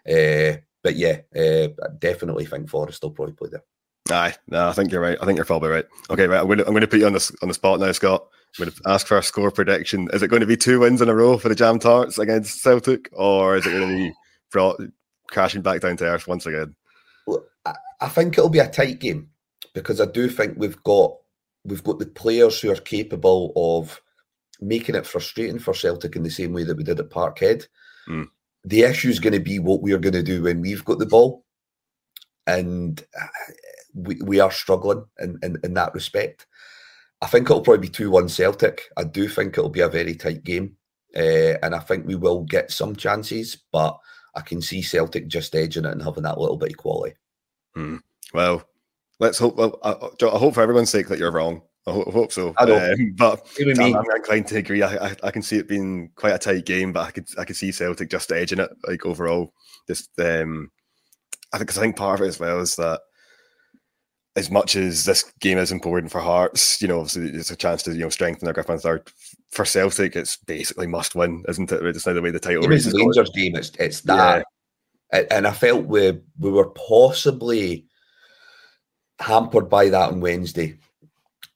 Uh, 0.08 0.58
but 0.82 0.96
yeah, 0.96 1.18
uh, 1.36 1.68
I 1.68 1.88
definitely 1.98 2.46
think 2.46 2.70
Forrest 2.70 3.02
will 3.02 3.10
probably 3.10 3.34
play 3.34 3.50
there. 3.52 3.64
Aye, 4.10 4.34
no, 4.48 4.68
I 4.68 4.72
think 4.72 4.90
you're 4.90 5.00
right. 5.00 5.18
I 5.20 5.26
think 5.26 5.36
you're 5.36 5.44
probably 5.44 5.68
right. 5.68 5.86
Okay, 6.10 6.26
right. 6.26 6.40
I'm 6.40 6.46
going 6.46 6.58
to, 6.58 6.66
I'm 6.66 6.72
going 6.72 6.80
to 6.80 6.88
put 6.88 6.98
you 6.98 7.06
on 7.06 7.12
the 7.12 7.36
on 7.42 7.48
the 7.48 7.54
spot 7.54 7.78
now, 7.78 7.92
Scott. 7.92 8.26
I'm 8.58 8.66
going 8.66 8.74
to 8.74 8.82
ask 8.86 9.06
for 9.06 9.16
a 9.16 9.22
score 9.22 9.50
prediction. 9.50 10.08
Is 10.12 10.22
it 10.22 10.28
going 10.28 10.40
to 10.40 10.46
be 10.46 10.56
two 10.56 10.80
wins 10.80 11.00
in 11.00 11.08
a 11.08 11.14
row 11.14 11.38
for 11.38 11.48
the 11.48 11.54
Jam 11.54 11.78
Tarts 11.78 12.18
against 12.18 12.60
Celtic, 12.60 13.08
or 13.12 13.56
is 13.56 13.66
it 13.66 13.70
going 13.70 13.88
to 13.88 13.94
be 13.94 14.12
brought 14.50 14.80
crashing 15.28 15.62
back 15.62 15.80
down 15.80 15.96
to 15.98 16.04
earth 16.04 16.28
once 16.28 16.44
again? 16.44 16.74
Well, 17.26 17.44
I 18.00 18.08
think 18.08 18.36
it'll 18.36 18.50
be 18.50 18.58
a 18.58 18.68
tight 18.68 18.98
game 18.98 19.30
because 19.74 20.00
I 20.00 20.06
do 20.06 20.28
think 20.28 20.54
we've 20.56 20.82
got 20.82 21.16
we've 21.64 21.84
got 21.84 21.98
the 21.98 22.06
players 22.06 22.60
who 22.60 22.70
are 22.70 22.76
capable 22.76 23.52
of 23.56 24.00
making 24.60 24.94
it 24.94 25.06
frustrating 25.06 25.58
for 25.58 25.74
Celtic 25.74 26.16
in 26.16 26.22
the 26.22 26.30
same 26.30 26.52
way 26.52 26.64
that 26.64 26.76
we 26.76 26.84
did 26.84 27.00
at 27.00 27.10
Parkhead. 27.10 27.66
Mm. 28.08 28.28
The 28.64 28.82
issue 28.82 29.08
is 29.08 29.18
going 29.18 29.32
to 29.32 29.40
be 29.40 29.58
what 29.58 29.82
we 29.82 29.92
are 29.92 29.98
going 29.98 30.12
to 30.12 30.22
do 30.22 30.42
when 30.42 30.60
we've 30.60 30.84
got 30.84 30.98
the 30.98 31.06
ball, 31.06 31.44
and 32.46 33.02
uh, 33.20 33.26
we, 33.94 34.16
we 34.22 34.40
are 34.40 34.50
struggling 34.50 35.04
in, 35.18 35.38
in, 35.42 35.56
in 35.64 35.74
that 35.74 35.94
respect. 35.94 36.46
I 37.22 37.26
think 37.26 37.48
it'll 37.48 37.62
probably 37.62 37.86
be 37.86 37.88
2 37.88 38.10
1 38.10 38.28
Celtic. 38.28 38.82
I 38.96 39.04
do 39.04 39.28
think 39.28 39.56
it'll 39.56 39.70
be 39.70 39.80
a 39.80 39.88
very 39.88 40.14
tight 40.14 40.42
game. 40.42 40.76
Uh, 41.16 41.54
and 41.62 41.74
I 41.74 41.78
think 41.78 42.06
we 42.06 42.16
will 42.16 42.42
get 42.42 42.72
some 42.72 42.96
chances, 42.96 43.56
but 43.70 43.96
I 44.34 44.40
can 44.40 44.60
see 44.60 44.82
Celtic 44.82 45.28
just 45.28 45.54
edging 45.54 45.84
it 45.84 45.92
and 45.92 46.02
having 46.02 46.24
that 46.24 46.38
little 46.38 46.56
bit 46.56 46.72
of 46.72 46.78
quality. 46.78 47.14
Hmm. 47.74 47.98
Well, 48.34 48.64
let's 49.20 49.38
hope. 49.38 49.56
Well, 49.56 49.78
I, 49.84 49.90
I, 49.92 50.38
hope 50.38 50.54
for 50.54 50.62
everyone's 50.62 50.90
sake 50.90 51.08
that 51.08 51.18
you're 51.18 51.30
wrong. 51.30 51.62
I 51.86 51.92
hope, 51.92 52.08
I 52.08 52.10
hope 52.10 52.32
so. 52.32 52.54
I 52.56 52.64
um, 52.64 53.14
but 53.16 53.46
I'm, 53.60 53.96
I'm, 53.96 54.16
inclined 54.16 54.46
to 54.48 54.56
agree. 54.56 54.82
I, 54.82 55.08
I, 55.08 55.16
I, 55.24 55.30
can 55.30 55.42
see 55.42 55.58
it 55.58 55.68
being 55.68 56.10
quite 56.16 56.34
a 56.34 56.38
tight 56.38 56.64
game, 56.64 56.92
but 56.92 57.06
I 57.06 57.10
could 57.10 57.26
I 57.38 57.44
could 57.44 57.56
see 57.56 57.72
Celtic 57.72 58.10
just 58.10 58.32
edging 58.32 58.60
it. 58.60 58.70
Like 58.86 59.04
overall, 59.04 59.52
just 59.86 60.10
um, 60.18 60.70
I 61.52 61.58
think 61.58 61.68
cause 61.68 61.78
I 61.78 61.82
think 61.82 61.96
part 61.96 62.20
of 62.20 62.24
it 62.24 62.28
as 62.28 62.40
well 62.40 62.60
is 62.60 62.76
that 62.76 63.00
as 64.34 64.50
much 64.50 64.76
as 64.76 65.04
this 65.04 65.24
game 65.40 65.58
is 65.58 65.72
important 65.72 66.10
for 66.10 66.20
Hearts, 66.20 66.80
you 66.80 66.88
know, 66.88 67.00
obviously 67.00 67.38
it's 67.38 67.50
a 67.50 67.56
chance 67.56 67.82
to 67.84 67.92
you 67.92 68.00
know 68.00 68.08
strengthen 68.08 68.46
their 68.46 68.54
grip 68.54 68.70
on 68.70 68.78
third. 68.78 69.10
For 69.50 69.64
Celtic, 69.66 70.16
it's 70.16 70.36
basically 70.36 70.86
must 70.86 71.14
win, 71.14 71.44
isn't 71.48 71.70
it? 71.70 71.84
It's 71.84 72.06
now 72.06 72.14
the 72.14 72.22
way 72.22 72.30
the 72.30 72.40
title 72.40 72.70
is 72.72 72.92
Rangers 72.92 73.30
game. 73.30 73.54
It's 73.56 73.70
it's 73.78 74.00
that, 74.02 74.46
yeah. 75.12 75.24
and 75.30 75.46
I 75.46 75.52
felt 75.52 75.86
we 75.86 76.18
we 76.38 76.50
were 76.50 76.70
possibly 76.70 77.86
hampered 79.20 79.68
by 79.68 79.90
that 79.90 80.10
on 80.10 80.20
Wednesday. 80.20 80.78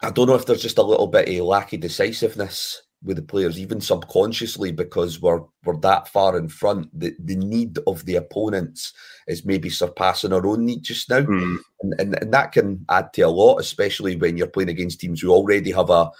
I 0.02 0.10
don't 0.10 0.28
know 0.28 0.34
if 0.34 0.44
there's 0.44 0.62
just 0.62 0.78
a 0.78 0.82
little 0.82 1.06
bit 1.06 1.28
of 1.28 1.46
lack 1.46 1.72
of 1.72 1.80
decisiveness 1.80 2.82
with 3.06 3.16
the 3.16 3.22
players, 3.22 3.58
even 3.58 3.80
subconsciously, 3.80 4.72
because 4.72 5.22
we're 5.22 5.42
we're 5.64 5.78
that 5.78 6.08
far 6.08 6.36
in 6.36 6.48
front. 6.48 6.88
The 6.98 7.14
the 7.20 7.36
need 7.36 7.78
of 7.86 8.04
the 8.04 8.16
opponents 8.16 8.92
is 9.26 9.46
maybe 9.46 9.70
surpassing 9.70 10.32
our 10.32 10.46
own 10.46 10.66
need 10.66 10.82
just 10.82 11.08
now, 11.08 11.20
mm. 11.20 11.56
and, 11.80 11.94
and 11.98 12.18
and 12.20 12.34
that 12.34 12.52
can 12.52 12.84
add 12.90 13.12
to 13.14 13.22
a 13.22 13.28
lot, 13.28 13.58
especially 13.58 14.16
when 14.16 14.36
you're 14.36 14.48
playing 14.48 14.68
against 14.68 15.00
teams 15.00 15.20
who 15.20 15.30
already 15.30 15.70
have 15.70 15.88
a 15.88 16.10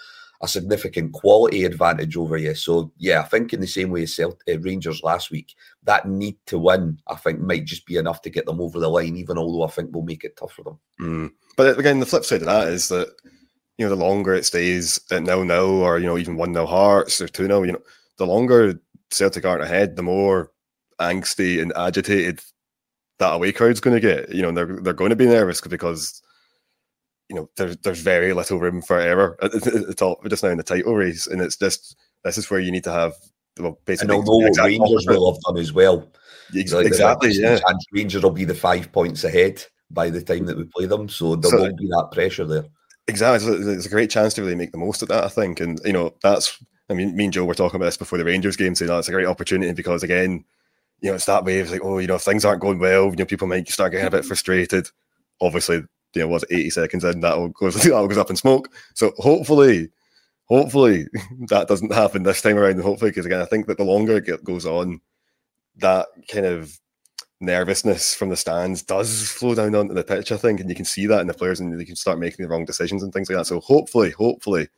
a 0.42 0.48
significant 0.48 1.12
quality 1.12 1.64
advantage 1.64 2.16
over 2.16 2.36
you. 2.36 2.54
So 2.54 2.92
yeah, 2.98 3.20
I 3.20 3.24
think 3.24 3.52
in 3.52 3.60
the 3.60 3.66
same 3.66 3.90
way 3.90 4.02
as 4.02 4.14
Celt- 4.14 4.42
uh, 4.48 4.58
Rangers 4.60 5.02
last 5.02 5.30
week, 5.30 5.54
that 5.84 6.06
need 6.06 6.36
to 6.46 6.58
win, 6.58 7.00
I 7.06 7.16
think, 7.16 7.40
might 7.40 7.64
just 7.64 7.86
be 7.86 7.96
enough 7.96 8.22
to 8.22 8.30
get 8.30 8.46
them 8.46 8.60
over 8.60 8.78
the 8.78 8.88
line. 8.88 9.16
Even 9.16 9.38
although 9.38 9.64
I 9.64 9.70
think 9.70 9.90
we'll 9.92 10.04
make 10.04 10.24
it 10.24 10.36
tough 10.36 10.52
for 10.52 10.62
them. 10.62 10.78
Mm. 11.00 11.32
But 11.56 11.78
again, 11.78 12.00
the 12.00 12.06
flip 12.06 12.24
side 12.24 12.42
of 12.42 12.46
that 12.46 12.68
is 12.68 12.88
that 12.88 13.14
you 13.78 13.84
know, 13.84 13.94
the 13.94 14.02
longer 14.02 14.34
it 14.34 14.44
stays 14.44 15.00
at 15.10 15.22
nil 15.22 15.44
nil 15.44 15.82
or 15.82 15.98
you 15.98 16.06
know 16.06 16.18
even 16.18 16.36
one 16.36 16.52
nil 16.52 16.66
Hearts 16.66 17.20
or 17.20 17.28
two 17.28 17.46
nil, 17.48 17.66
you 17.66 17.72
know, 17.72 17.82
the 18.18 18.26
longer 18.26 18.80
Celtic 19.10 19.44
aren't 19.44 19.62
ahead, 19.62 19.96
the 19.96 20.02
more 20.02 20.50
angsty 21.00 21.60
and 21.60 21.72
agitated 21.76 22.40
that 23.18 23.34
away 23.34 23.52
crowd's 23.52 23.80
going 23.80 23.94
to 23.94 24.00
get. 24.00 24.34
You 24.34 24.42
know, 24.42 24.52
they're 24.52 24.80
they're 24.80 24.92
going 24.92 25.10
to 25.10 25.16
be 25.16 25.26
nervous 25.26 25.60
because 25.60 26.22
you 27.28 27.36
know 27.36 27.50
there's 27.56 27.76
there's 27.78 28.00
very 28.00 28.32
little 28.32 28.58
room 28.58 28.82
for 28.82 28.98
error 28.98 29.36
at, 29.42 29.52
the 29.52 29.94
top 29.96 30.24
just 30.28 30.42
now 30.42 30.50
in 30.50 30.58
the 30.58 30.62
title 30.62 30.94
race, 30.94 31.26
and 31.26 31.40
it's 31.40 31.56
just 31.56 31.96
this 32.24 32.38
is 32.38 32.50
where 32.50 32.60
you 32.60 32.72
need 32.72 32.84
to 32.84 32.92
have 32.92 33.14
well 33.58 33.78
basically. 33.84 34.16
And 34.16 34.26
although 34.26 34.62
Rangers 34.64 35.06
will 35.06 35.32
have 35.32 35.40
done 35.42 35.58
as 35.58 35.72
well, 35.72 36.10
exactly, 36.54 36.86
exactly 36.86 37.30
yeah. 37.32 37.58
Rangers 37.92 38.22
will 38.22 38.30
be 38.30 38.44
the 38.44 38.54
five 38.54 38.90
points 38.92 39.24
ahead 39.24 39.64
by 39.90 40.10
the 40.10 40.22
time 40.22 40.46
that 40.46 40.56
we 40.56 40.64
play 40.64 40.86
them, 40.86 41.08
so 41.08 41.36
there 41.36 41.50
so, 41.50 41.58
won't 41.58 41.78
be 41.78 41.86
that 41.88 42.08
pressure 42.12 42.46
there. 42.46 42.64
Exactly, 43.08 43.52
it's 43.72 43.86
a 43.86 43.90
great 43.90 44.10
chance 44.10 44.34
to 44.34 44.42
really 44.42 44.56
make 44.56 44.72
the 44.72 44.78
most 44.78 45.00
of 45.00 45.08
that. 45.08 45.22
I 45.24 45.28
think, 45.28 45.60
and 45.60 45.80
you 45.84 45.92
know, 45.92 46.14
that's. 46.22 46.62
I 46.88 46.94
mean, 46.94 47.16
me 47.16 47.24
and 47.24 47.32
Joe 47.32 47.44
were 47.44 47.54
talking 47.54 47.76
about 47.76 47.86
this 47.86 47.96
before 47.96 48.18
the 48.18 48.24
Rangers 48.24 48.56
game, 48.56 48.74
saying 48.74 48.90
oh, 48.90 48.94
that's 48.96 49.08
a 49.08 49.12
great 49.12 49.26
opportunity 49.26 49.72
because 49.72 50.02
again, 50.02 50.44
you 51.00 51.10
know, 51.10 51.16
it's 51.16 51.26
that 51.26 51.44
way. 51.44 51.58
It's 51.58 51.70
like, 51.72 51.84
oh, 51.84 51.98
you 51.98 52.06
know, 52.08 52.16
if 52.16 52.22
things 52.22 52.44
aren't 52.44 52.62
going 52.62 52.78
well, 52.80 53.06
you 53.10 53.16
know, 53.16 53.24
people 53.26 53.48
might 53.48 53.68
start 53.68 53.92
getting 53.92 54.06
a 54.08 54.10
bit 54.10 54.24
frustrated. 54.24 54.88
Obviously, 55.40 55.76
you 56.14 56.22
know, 56.22 56.28
was 56.28 56.44
eighty 56.50 56.70
seconds 56.70 57.04
in 57.04 57.20
that 57.20 57.36
will 57.38 57.48
goes 57.50 57.74
that 57.82 57.90
goes 57.90 58.18
up 58.18 58.30
in 58.30 58.36
smoke. 58.36 58.70
So 58.94 59.12
hopefully, 59.18 59.90
hopefully 60.46 61.06
that 61.48 61.68
doesn't 61.68 61.92
happen 61.94 62.24
this 62.24 62.42
time 62.42 62.58
around. 62.58 62.80
Hopefully, 62.80 63.10
because 63.10 63.26
again, 63.26 63.42
I 63.42 63.46
think 63.46 63.66
that 63.66 63.78
the 63.78 63.84
longer 63.84 64.16
it 64.18 64.44
goes 64.44 64.66
on, 64.66 65.00
that 65.78 66.08
kind 66.30 66.46
of 66.46 66.78
nervousness 67.40 68.14
from 68.14 68.28
the 68.30 68.36
stands 68.36 68.82
does 68.82 69.30
flow 69.30 69.54
down 69.54 69.74
onto 69.74 69.94
the 69.94 70.04
pitch, 70.04 70.32
I 70.32 70.36
think, 70.36 70.60
and 70.60 70.68
you 70.68 70.76
can 70.76 70.84
see 70.84 71.06
that 71.06 71.20
in 71.20 71.26
the 71.26 71.34
players 71.34 71.60
and 71.60 71.78
they 71.78 71.84
can 71.84 71.96
start 71.96 72.18
making 72.18 72.42
the 72.42 72.48
wrong 72.48 72.64
decisions 72.64 73.02
and 73.02 73.12
things 73.12 73.28
like 73.28 73.38
that. 73.38 73.46
So 73.46 73.60
hopefully, 73.60 74.10
hopefully 74.10 74.68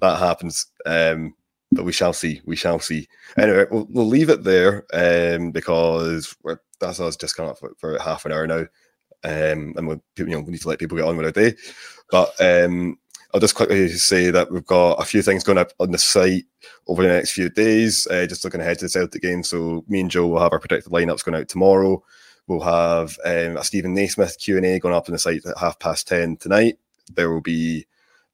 that 0.00 0.18
happens. 0.18 0.66
Um, 0.86 1.34
but 1.72 1.84
we 1.84 1.92
shall 1.92 2.12
see. 2.12 2.40
We 2.44 2.56
shall 2.56 2.80
see. 2.80 3.08
Anyway, 3.36 3.66
we'll, 3.70 3.86
we'll 3.90 4.06
leave 4.06 4.28
it 4.28 4.42
there 4.42 4.84
um, 4.92 5.52
because 5.52 6.36
that's 6.80 6.98
us 6.98 7.16
just 7.16 7.36
coming 7.36 7.50
up 7.50 7.58
for, 7.58 7.72
for, 7.78 7.98
half 7.98 8.24
an 8.24 8.32
hour 8.32 8.46
now. 8.46 8.66
Um, 9.22 9.74
and 9.76 9.86
we 9.86 9.96
you 10.16 10.26
know, 10.26 10.40
we 10.40 10.52
need 10.52 10.62
to 10.62 10.68
let 10.68 10.78
people 10.78 10.96
get 10.96 11.06
on 11.06 11.16
with 11.16 11.32
their 11.32 11.50
day. 11.50 11.56
But 12.10 12.32
um, 12.40 12.98
I'll 13.32 13.40
just 13.40 13.54
quickly 13.54 13.88
say 13.88 14.30
that 14.30 14.50
we've 14.50 14.66
got 14.66 14.94
a 14.94 15.04
few 15.04 15.22
things 15.22 15.44
going 15.44 15.58
up 15.58 15.72
on 15.78 15.92
the 15.92 15.98
site 15.98 16.44
over 16.88 17.02
the 17.02 17.08
next 17.08 17.32
few 17.32 17.48
days. 17.48 18.06
Uh, 18.10 18.26
just 18.26 18.44
looking 18.44 18.60
ahead 18.60 18.78
to 18.80 18.86
the 18.86 18.88
Celtic 18.88 19.22
game. 19.22 19.42
So 19.42 19.84
me 19.88 20.00
and 20.00 20.10
Joe 20.10 20.26
will 20.26 20.40
have 20.40 20.52
our 20.52 20.58
predicted 20.58 20.92
lineups 20.92 21.24
going 21.24 21.40
out 21.40 21.48
tomorrow. 21.48 22.02
We'll 22.48 22.60
have 22.60 23.16
um, 23.24 23.56
a 23.56 23.64
Stephen 23.64 23.94
Naismith 23.94 24.36
Q 24.40 24.56
and 24.56 24.66
A 24.66 24.80
going 24.80 24.94
up 24.94 25.08
on 25.08 25.12
the 25.12 25.18
site 25.18 25.46
at 25.46 25.58
half 25.58 25.78
past 25.78 26.08
ten 26.08 26.36
tonight. 26.38 26.78
There 27.14 27.30
will 27.30 27.40
be 27.40 27.86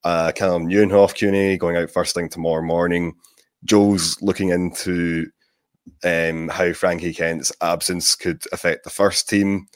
a 0.04 0.32
Calem 0.34 0.66
Nieuwenhof 0.66 1.14
Q 1.14 1.28
and 1.28 1.36
A 1.36 1.58
going 1.58 1.76
out 1.76 1.90
first 1.90 2.14
thing 2.14 2.30
tomorrow 2.30 2.62
morning. 2.62 3.14
Joe's 3.64 4.16
looking 4.22 4.48
into 4.48 5.26
um, 6.04 6.48
how 6.48 6.72
Frankie 6.72 7.12
Kent's 7.12 7.52
absence 7.60 8.14
could 8.14 8.42
affect 8.52 8.84
the 8.84 8.90
first 8.90 9.28
team, 9.28 9.66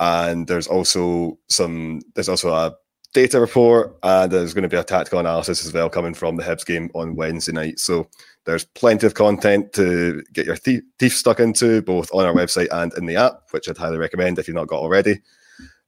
and 0.00 0.46
there's 0.46 0.68
also 0.68 1.38
some. 1.48 2.00
There's 2.14 2.30
also 2.30 2.54
a 2.54 2.74
data 3.14 3.40
report, 3.40 3.96
and 4.02 4.30
there's 4.30 4.52
going 4.52 4.64
to 4.64 4.68
be 4.68 4.76
a 4.76 4.84
tactical 4.84 5.20
analysis 5.20 5.64
as 5.64 5.72
well 5.72 5.88
coming 5.88 6.12
from 6.12 6.36
the 6.36 6.42
Hibs 6.42 6.66
game 6.66 6.90
on 6.94 7.16
Wednesday 7.16 7.52
night. 7.52 7.78
So 7.78 8.08
there's 8.44 8.64
plenty 8.64 9.06
of 9.06 9.14
content 9.14 9.72
to 9.74 10.22
get 10.34 10.44
your 10.44 10.56
teeth 10.56 11.12
stuck 11.12 11.40
into, 11.40 11.80
both 11.80 12.12
on 12.12 12.26
our 12.26 12.34
website 12.34 12.68
and 12.70 12.92
in 12.98 13.06
the 13.06 13.16
app, 13.16 13.44
which 13.52 13.68
I'd 13.68 13.78
highly 13.78 13.96
recommend 13.96 14.38
if 14.38 14.46
you've 14.46 14.56
not 14.56 14.68
got 14.68 14.80
already. 14.80 15.22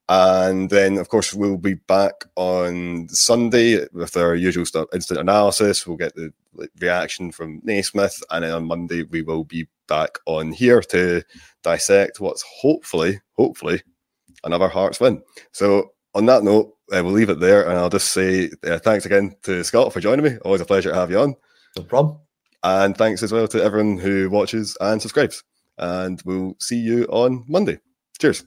And 0.08 0.70
then, 0.70 0.98
of 0.98 1.08
course, 1.08 1.34
we'll 1.34 1.56
be 1.56 1.74
back 1.74 2.24
on 2.36 3.08
Sunday 3.08 3.84
with 3.92 4.16
our 4.16 4.36
usual 4.36 4.64
stuff, 4.64 4.86
instant 4.94 5.18
analysis. 5.18 5.84
We'll 5.84 5.96
get 5.96 6.14
the 6.14 6.32
reaction 6.80 7.32
from 7.32 7.60
Naismith, 7.64 8.22
and 8.30 8.44
then 8.44 8.52
on 8.52 8.66
Monday 8.66 9.02
we 9.02 9.22
will 9.22 9.42
be 9.44 9.66
back 9.88 10.18
on 10.26 10.52
here 10.52 10.80
to 10.80 11.22
dissect 11.64 12.20
what's 12.20 12.44
hopefully, 12.60 13.20
hopefully, 13.32 13.82
another 14.44 14.68
Hearts 14.68 15.00
win. 15.00 15.22
So, 15.50 15.90
on 16.16 16.26
that 16.26 16.42
note, 16.42 16.74
uh, 16.92 17.04
we'll 17.04 17.12
leave 17.12 17.28
it 17.28 17.40
there, 17.40 17.68
and 17.68 17.78
I'll 17.78 17.90
just 17.90 18.12
say 18.12 18.50
uh, 18.64 18.78
thanks 18.78 19.04
again 19.04 19.36
to 19.42 19.62
Scott 19.62 19.92
for 19.92 20.00
joining 20.00 20.24
me. 20.24 20.38
Always 20.38 20.62
a 20.62 20.64
pleasure 20.64 20.90
to 20.90 20.94
have 20.96 21.10
you 21.10 21.20
on. 21.20 21.34
No 21.76 21.82
problem. 21.82 22.18
And 22.62 22.96
thanks 22.96 23.22
as 23.22 23.32
well 23.32 23.46
to 23.48 23.62
everyone 23.62 23.98
who 23.98 24.30
watches 24.30 24.76
and 24.80 25.00
subscribes. 25.00 25.44
And 25.78 26.20
we'll 26.24 26.56
see 26.58 26.78
you 26.78 27.04
on 27.04 27.44
Monday. 27.46 27.78
Cheers. 28.18 28.44